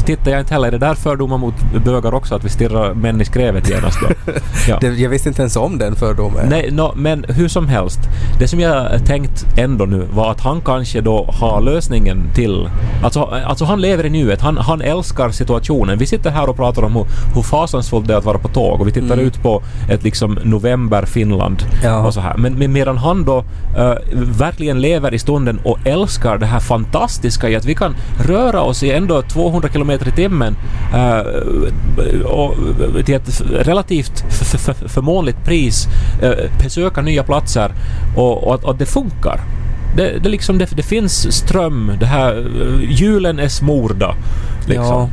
tittar 0.06 0.30
jag 0.30 0.40
inte 0.40 0.54
heller. 0.54 0.68
Är 0.68 0.72
det 0.72 0.78
där 0.78 0.94
fördomar 0.94 1.38
mot 1.38 1.54
bögar 1.84 2.14
också 2.14 2.34
att 2.34 2.44
vi 2.44 2.48
stirrar 2.48 2.94
män 2.94 3.20
i 3.20 3.24
skrevet 3.24 3.70
genast 3.70 3.98
då? 4.00 4.32
Ja. 4.68 4.78
Det, 4.80 4.86
jag 4.86 5.10
visste 5.10 5.28
inte 5.28 5.42
ens 5.42 5.56
om 5.56 5.78
den 5.78 5.96
fördomen. 5.96 6.46
Nej, 6.48 6.70
no, 6.70 6.92
men 6.96 7.24
hur 7.28 7.48
som 7.48 7.68
helst. 7.68 7.98
Det 8.38 8.48
som 8.48 8.60
jag 8.60 9.06
tänkt 9.06 9.46
ändå 9.56 9.84
nu 9.84 10.06
var 10.12 10.30
att 10.30 10.40
han 10.40 10.60
kanske 10.60 11.00
då 11.00 11.24
har 11.40 11.60
lösningen 11.60 12.30
till... 12.34 12.68
Alltså, 13.02 13.20
alltså 13.22 13.64
han 13.64 13.80
lever 13.80 14.06
i 14.06 14.10
nuet. 14.10 14.40
Han, 14.40 14.56
han 14.58 14.80
älskar 14.82 15.30
situationen. 15.30 15.98
Vi 15.98 16.06
sitter 16.06 16.30
här 16.30 16.48
och 16.50 16.56
pratar 16.56 16.82
om 16.82 16.96
hur, 16.96 17.06
hur 17.34 17.42
fasansfullt 17.42 18.06
det 18.06 18.14
är 18.14 18.18
att 18.18 18.24
vara 18.24 18.38
på 18.38 18.48
tåg 18.48 18.80
och 18.80 18.88
vi 18.88 18.92
tittar 18.92 19.16
ut 19.16 19.42
på 19.42 19.62
ett 19.90 20.02
liksom 20.04 20.38
november 20.42 21.04
Finland 21.06 21.62
Ja. 21.82 22.06
och 22.06 22.14
så 22.14 22.20
här. 22.20 22.36
Men, 22.36 22.54
men 22.54 22.72
medan 22.72 22.98
han 22.98 23.24
då 23.24 23.44
eh, 23.78 23.94
verkligen 24.38 24.80
lever 24.80 25.14
i 25.14 25.18
stunden 25.18 25.60
och 25.64 25.78
älskar 25.84 26.38
det 26.38 26.46
här 26.46 26.60
fantastiska 26.60 27.48
i 27.48 27.56
att 27.56 27.64
vi 27.64 27.74
kan 27.74 27.96
röra 28.26 28.60
oss 28.60 28.82
i 28.82 28.92
ändå 28.92 29.13
200 29.22 29.68
kilometer 29.68 30.08
i 30.08 30.12
timmen 30.12 30.56
eh, 30.94 31.18
och 32.24 32.54
till 33.04 33.14
ett 33.14 33.42
relativt 33.50 34.24
förmånligt 34.86 35.44
pris 35.44 35.88
eh, 36.22 36.32
besöka 36.62 37.02
nya 37.02 37.22
platser 37.22 37.72
och, 38.16 38.46
och 38.46 38.54
att, 38.54 38.64
att 38.64 38.78
det 38.78 38.86
funkar. 38.86 39.40
Det, 39.96 40.18
det, 40.18 40.28
liksom, 40.28 40.58
det, 40.58 40.76
det 40.76 40.82
finns 40.82 41.36
ström, 41.36 41.92
det 42.00 42.06
här, 42.06 42.36
eh, 42.36 42.90
hjulen 42.90 43.38
är 43.38 43.48
smorda. 43.48 44.14
Liksom. 44.66 44.86
Ja. 44.86 45.08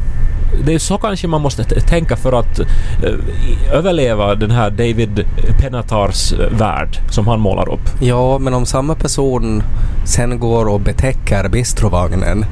det 0.66 0.74
är 0.74 0.80
så 0.80 0.98
kanske 0.98 1.28
man 1.28 1.42
måste 1.42 1.64
tänka 1.64 2.16
för 2.16 2.34
att 2.34 2.60
eh, 2.60 3.74
överleva 3.74 4.36
den 4.36 4.52
här 4.52 4.70
David 4.70 5.26
Penatars 5.60 6.34
eh, 6.34 6.58
värld 6.58 7.00
som 7.10 7.28
han 7.28 7.40
målar 7.40 7.70
upp. 7.70 7.90
Ja, 8.00 8.38
men 8.40 8.54
om 8.54 8.66
samma 8.66 8.96
person 8.96 9.64
sen 10.06 10.40
går 10.40 10.68
och 10.68 10.80
betäcker 10.80 11.50
bistrovagnen 11.50 12.46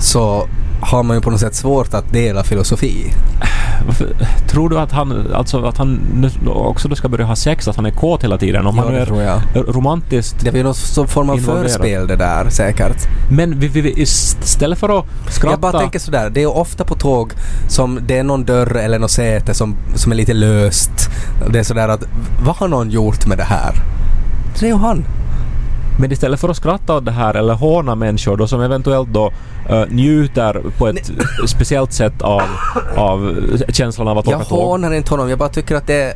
så 0.00 0.46
har 0.80 1.02
man 1.02 1.16
ju 1.16 1.20
på 1.20 1.30
något 1.30 1.40
sätt 1.40 1.54
svårt 1.54 1.94
att 1.94 2.12
dela 2.12 2.44
filosofi. 2.44 3.12
Varför, 3.86 4.06
tror 4.48 4.68
du 4.68 4.78
att 4.78 4.92
han, 4.92 5.32
alltså 5.34 5.64
att 5.64 5.78
han 5.78 6.00
också 6.46 6.88
då 6.88 6.96
ska 6.96 7.08
börja 7.08 7.24
ha 7.24 7.36
sex, 7.36 7.68
att 7.68 7.76
han 7.76 7.86
är 7.86 7.90
kåt 7.90 8.24
hela 8.24 8.38
tiden? 8.38 8.66
Om 8.66 8.76
Ja, 8.76 8.82
han 8.82 8.92
nu 8.92 9.00
är 9.00 9.06
romantiskt 9.72 10.40
Det 10.40 10.48
är 10.48 10.54
ju 10.54 10.62
någon 10.62 10.74
form 11.08 11.30
av 11.30 11.36
Involverad. 11.36 11.70
förspel 11.70 12.06
det 12.06 12.16
där 12.16 12.50
säkert. 12.50 12.96
Men 13.30 13.58
vi, 13.58 13.68
vi, 13.68 13.80
vi, 13.80 14.00
istället 14.00 14.78
för 14.78 14.98
att 14.98 15.04
skratta... 15.28 15.52
Jag 15.52 15.60
bara 15.60 15.80
tänker 15.80 15.98
sådär, 15.98 16.30
det 16.30 16.40
är 16.40 16.42
ju 16.42 16.46
ofta 16.46 16.84
på 16.84 16.94
tåg 16.94 17.32
som 17.68 18.00
det 18.06 18.18
är 18.18 18.22
någon 18.22 18.44
dörr 18.44 18.76
eller 18.76 18.98
något 18.98 19.10
säte 19.10 19.54
som, 19.54 19.76
som 19.94 20.12
är 20.12 20.16
lite 20.16 20.34
löst. 20.34 21.10
Det 21.52 21.58
är 21.58 21.62
sådär 21.62 21.88
att, 21.88 22.02
vad 22.44 22.56
har 22.56 22.68
någon 22.68 22.90
gjort 22.90 23.26
med 23.26 23.38
det 23.38 23.44
här? 23.44 23.74
Det 24.60 24.66
är 24.66 24.70
ju 24.70 24.76
han. 24.76 25.04
Men 26.00 26.12
istället 26.12 26.40
för 26.40 26.48
att 26.48 26.56
skratta 26.56 26.96
åt 26.96 27.04
det 27.04 27.10
här 27.10 27.34
eller 27.34 27.54
håna 27.54 27.94
människor 27.94 28.36
då 28.36 28.46
som 28.46 28.60
eventuellt 28.60 29.08
då 29.08 29.32
eh, 29.68 29.84
njuter 29.88 30.62
på 30.78 30.88
ett 30.88 31.10
speciellt 31.46 31.92
sätt 31.92 32.22
av, 32.22 32.42
av 32.96 33.36
känslan 33.68 34.08
av 34.08 34.18
att 34.18 34.26
Jag 34.26 34.36
åka 34.40 34.44
tåg. 34.48 34.58
hånar 34.58 34.92
inte 34.92 35.10
honom, 35.10 35.28
jag 35.28 35.38
bara 35.38 35.48
tycker 35.48 35.76
att 35.76 35.86
det 35.86 36.02
är 36.02 36.14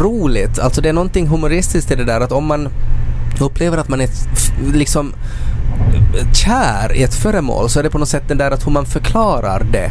roligt. 0.00 0.58
Alltså 0.58 0.80
det 0.80 0.88
är 0.88 0.92
någonting 0.92 1.26
humoristiskt 1.26 1.90
i 1.90 1.94
det 1.94 2.04
där 2.04 2.20
att 2.20 2.32
om 2.32 2.46
man 2.46 2.68
upplever 3.40 3.78
att 3.78 3.88
man 3.88 4.00
är 4.00 4.08
liksom 4.72 5.12
kär 6.32 6.92
i 6.94 7.02
ett 7.02 7.14
föremål 7.14 7.68
så 7.68 7.78
är 7.78 7.82
det 7.82 7.90
på 7.90 7.98
något 7.98 8.08
sätt 8.08 8.28
det 8.28 8.34
där 8.34 8.50
att 8.50 8.66
hur 8.66 8.72
man 8.72 8.86
förklarar 8.86 9.66
det. 9.72 9.90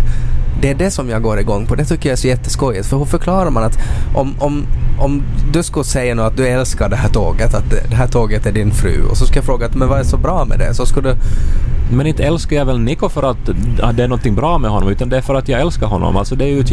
Det 0.61 0.69
är 0.69 0.75
det 0.75 0.91
som 0.91 1.09
jag 1.09 1.21
går 1.21 1.39
igång 1.39 1.65
på. 1.65 1.75
Det 1.75 1.85
tycker 1.85 2.09
jag 2.09 2.13
är 2.13 2.17
så 2.17 2.27
jätteskojigt. 2.27 2.87
För 2.87 2.97
hur 2.97 3.05
förklarar 3.05 3.49
man 3.49 3.63
att 3.63 3.77
om, 4.15 4.35
om, 4.39 4.65
om 4.99 5.23
du 5.53 5.63
skulle 5.63 5.85
säga 5.85 6.15
nu 6.15 6.21
att 6.21 6.37
du 6.37 6.47
älskar 6.47 6.89
det 6.89 6.95
här 6.95 7.09
tåget, 7.09 7.53
att 7.53 7.69
det 7.89 7.95
här 7.95 8.07
tåget 8.07 8.45
är 8.45 8.51
din 8.51 8.71
fru 8.71 9.03
och 9.09 9.17
så 9.17 9.25
ska 9.25 9.35
jag 9.35 9.45
fråga 9.45 9.65
att 9.65 9.75
men 9.75 9.87
vad 9.87 9.99
är 9.99 10.03
så 10.03 10.17
bra 10.17 10.45
med 10.45 10.59
det? 10.59 10.73
Så 10.73 10.85
skulle 10.85 11.09
du 11.09 11.15
Men 11.95 12.07
inte 12.07 12.23
älskar 12.23 12.55
jag 12.55 12.65
väl 12.65 12.79
Nico 12.79 13.09
för 13.09 13.23
att 13.23 13.45
det 13.95 14.03
är 14.03 14.07
någonting 14.07 14.35
bra 14.35 14.57
med 14.57 14.71
honom 14.71 14.89
utan 14.89 15.09
det 15.09 15.17
är 15.17 15.21
för 15.21 15.35
att 15.35 15.49
jag 15.49 15.61
älskar 15.61 15.87
honom. 15.87 16.17
Alltså 16.17 16.35
det 16.35 16.45
är 16.45 16.49
ju, 16.49 16.63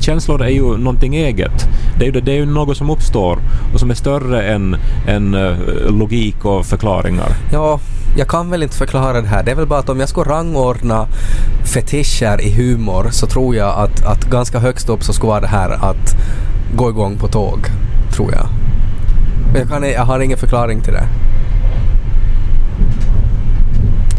känslor 0.00 0.42
är 0.42 0.48
ju 0.48 0.76
någonting 0.76 1.16
eget. 1.16 1.68
Det 1.98 2.06
är 2.06 2.12
ju, 2.12 2.20
det 2.20 2.32
är 2.32 2.36
ju 2.36 2.46
något 2.46 2.76
som 2.76 2.90
uppstår 2.90 3.38
och 3.74 3.80
som 3.80 3.90
är 3.90 3.94
större 3.94 4.42
än, 4.42 4.76
än 5.06 5.34
eh, 5.34 5.56
logik 5.88 6.44
och 6.44 6.66
förklaringar. 6.66 7.28
Ja, 7.52 7.80
jag 8.16 8.28
kan 8.28 8.50
väl 8.50 8.62
inte 8.62 8.76
förklara 8.76 9.20
det 9.20 9.28
här. 9.28 9.42
Det 9.42 9.50
är 9.50 9.54
väl 9.54 9.66
bara 9.66 9.78
att 9.78 9.88
om 9.88 10.00
jag 10.00 10.08
skulle 10.08 10.30
rangordna 10.30 11.06
fetischer 11.64 12.40
i 12.40 12.50
humor 12.50 13.08
så 13.10 13.26
tror 13.28 13.56
jag 13.56 13.78
att, 13.78 14.04
att 14.06 14.24
ganska 14.24 14.58
högst 14.58 14.88
upp 14.88 15.04
så 15.04 15.12
skulle 15.12 15.28
vara 15.28 15.40
det 15.40 15.46
här 15.46 15.70
att 15.70 16.16
gå 16.74 16.90
igång 16.90 17.16
på 17.16 17.28
tåg. 17.28 17.58
Tror 18.12 18.32
jag. 18.32 18.46
Men 19.52 19.60
jag, 19.60 19.68
kan, 19.68 19.90
jag 19.90 20.04
har 20.04 20.20
ingen 20.20 20.38
förklaring 20.38 20.80
till 20.80 20.92
det. 20.92 21.08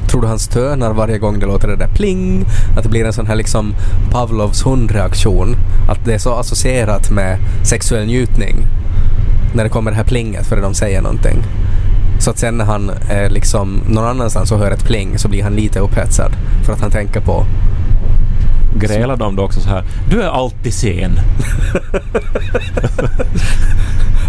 Tror 0.09 0.21
du 0.21 0.27
han 0.27 0.39
stönar 0.39 0.93
varje 0.93 1.17
gång 1.17 1.39
det 1.39 1.45
låter 1.45 1.67
det 1.67 1.75
där 1.75 1.87
pling? 1.87 2.45
Att 2.77 2.83
det 2.83 2.89
blir 2.89 3.05
en 3.05 3.13
sån 3.13 3.27
här 3.27 3.35
liksom 3.35 3.75
Pavlovs 4.11 4.65
hundreaktion? 4.65 5.55
Att 5.89 6.05
det 6.05 6.13
är 6.13 6.17
så 6.17 6.33
associerat 6.33 7.11
med 7.11 7.37
sexuell 7.63 8.05
njutning? 8.05 8.55
När 9.53 9.63
det 9.63 9.69
kommer 9.69 9.91
det 9.91 9.97
här 9.97 10.03
plinget 10.03 10.47
för 10.47 10.57
att 10.57 10.63
de 10.63 10.73
säger 10.73 11.01
någonting. 11.01 11.43
Så 12.19 12.29
att 12.29 12.37
sen 12.37 12.57
när 12.57 12.65
han 12.65 12.91
är 13.09 13.29
liksom 13.29 13.81
någon 13.87 14.05
annanstans 14.05 14.51
och 14.51 14.59
hör 14.59 14.71
ett 14.71 14.83
pling 14.83 15.17
så 15.17 15.27
blir 15.27 15.43
han 15.43 15.53
lite 15.53 15.79
upphetsad 15.79 16.31
för 16.65 16.73
att 16.73 16.81
han 16.81 16.91
tänker 16.91 17.19
på 17.19 17.45
Grälar 18.87 19.15
de 19.17 19.35
då 19.35 19.43
också 19.43 19.59
så 19.59 19.69
här 19.69 19.83
Du 20.09 20.21
är 20.21 20.27
alltid 20.27 20.73
sen. 20.73 21.11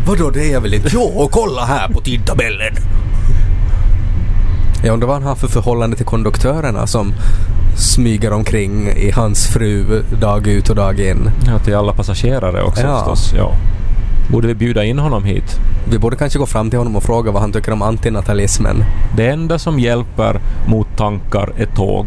Vadå 0.07 0.31
det 0.31 0.49
är 0.49 0.53
jag 0.53 0.61
väl 0.61 0.75
inte? 0.75 0.89
Jo, 0.93 1.29
kolla 1.33 1.65
här 1.65 1.89
på 1.89 2.01
tidtabellen! 2.01 2.75
Jag 4.85 4.93
undrar 4.93 5.07
vad 5.09 5.17
han 5.17 5.27
har 5.29 5.35
för 5.35 5.49
förhållande 5.49 5.97
till 5.97 6.07
konduktörerna 6.07 6.87
som 6.87 7.15
smyger 7.77 8.33
omkring 8.33 8.89
i 8.89 9.11
hans 9.11 9.47
fru 9.47 10.03
dag 10.21 10.47
ut 10.47 10.71
och 10.71 10.77
dag 10.77 11.01
in. 11.01 11.31
Ja, 11.47 11.59
till 11.59 11.75
alla 11.77 11.93
passagerare 11.93 12.63
också 12.63 12.83
Ja. 12.83 12.99
förstås. 12.99 13.33
Ja. 13.37 13.53
Borde 14.31 14.47
vi 14.49 14.55
bjuda 14.55 14.85
in 14.85 14.99
honom 14.99 15.25
hit? 15.25 15.61
Vi 15.91 15.99
borde 15.99 16.17
kanske 16.17 16.39
gå 16.39 16.47
fram 16.47 16.71
till 16.71 16.79
honom 16.79 16.97
och 16.97 17.03
fråga 17.03 17.31
vad 17.31 17.43
han 17.43 17.53
tycker 17.53 17.73
om 17.73 17.83
antinatalismen. 17.83 18.85
Det 19.17 19.29
enda 19.29 19.59
som 19.59 19.79
hjälper 19.81 20.41
mot 20.69 20.97
tankar 20.97 21.53
är 21.57 21.67
tåg. 21.67 22.07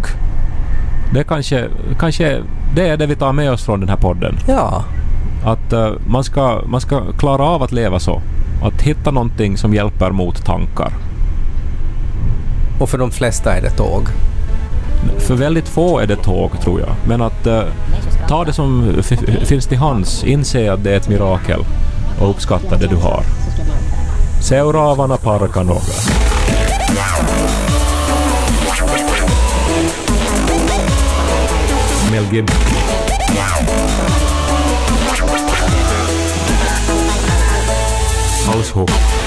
Det 1.13 1.23
kanske, 1.23 1.67
kanske 1.99 2.41
det 2.75 2.87
är 2.87 2.97
det 2.97 3.05
vi 3.05 3.15
tar 3.15 3.33
med 3.33 3.51
oss 3.51 3.63
från 3.63 3.79
den 3.79 3.89
här 3.89 3.97
podden. 3.97 4.37
Ja, 4.47 4.83
Att 5.45 5.73
eh, 5.73 5.89
man, 6.07 6.23
ska, 6.23 6.61
man 6.65 6.81
ska 6.81 7.01
klara 7.19 7.43
av 7.43 7.63
att 7.63 7.71
leva 7.71 7.99
så. 7.99 8.21
Att 8.63 8.81
hitta 8.81 9.11
någonting 9.11 9.57
som 9.57 9.73
hjälper 9.73 10.11
mot 10.11 10.45
tankar. 10.45 10.93
och 12.79 12.89
för 12.89 12.97
de 12.97 13.11
flesta 13.11 13.55
är 13.57 13.61
det 13.61 13.69
tåg. 13.69 14.03
För 15.17 15.35
väldigt 15.35 15.67
få 15.67 15.99
är 15.99 16.07
det 16.07 16.15
tåg 16.15 16.51
tror 16.61 16.79
jag. 16.79 16.89
Men 17.07 17.21
att 17.21 17.47
eh, 17.47 17.63
ta 18.27 18.43
det 18.43 18.53
som 18.53 18.93
finns 19.45 19.65
till 19.65 19.77
hands. 19.77 20.23
Inse 20.23 20.73
att 20.73 20.83
det 20.83 20.91
är 20.91 20.97
ett 20.97 21.09
mirakel. 21.09 21.59
Och 22.19 22.29
uppskatta 22.29 22.77
det 22.77 22.87
du 22.87 22.95
har. 22.95 23.23
Seuraavana 24.41 25.17
parkanoga. 25.17 25.79
Mel 32.13 32.29
Gibson. 32.29 32.55
Household. 38.45 39.22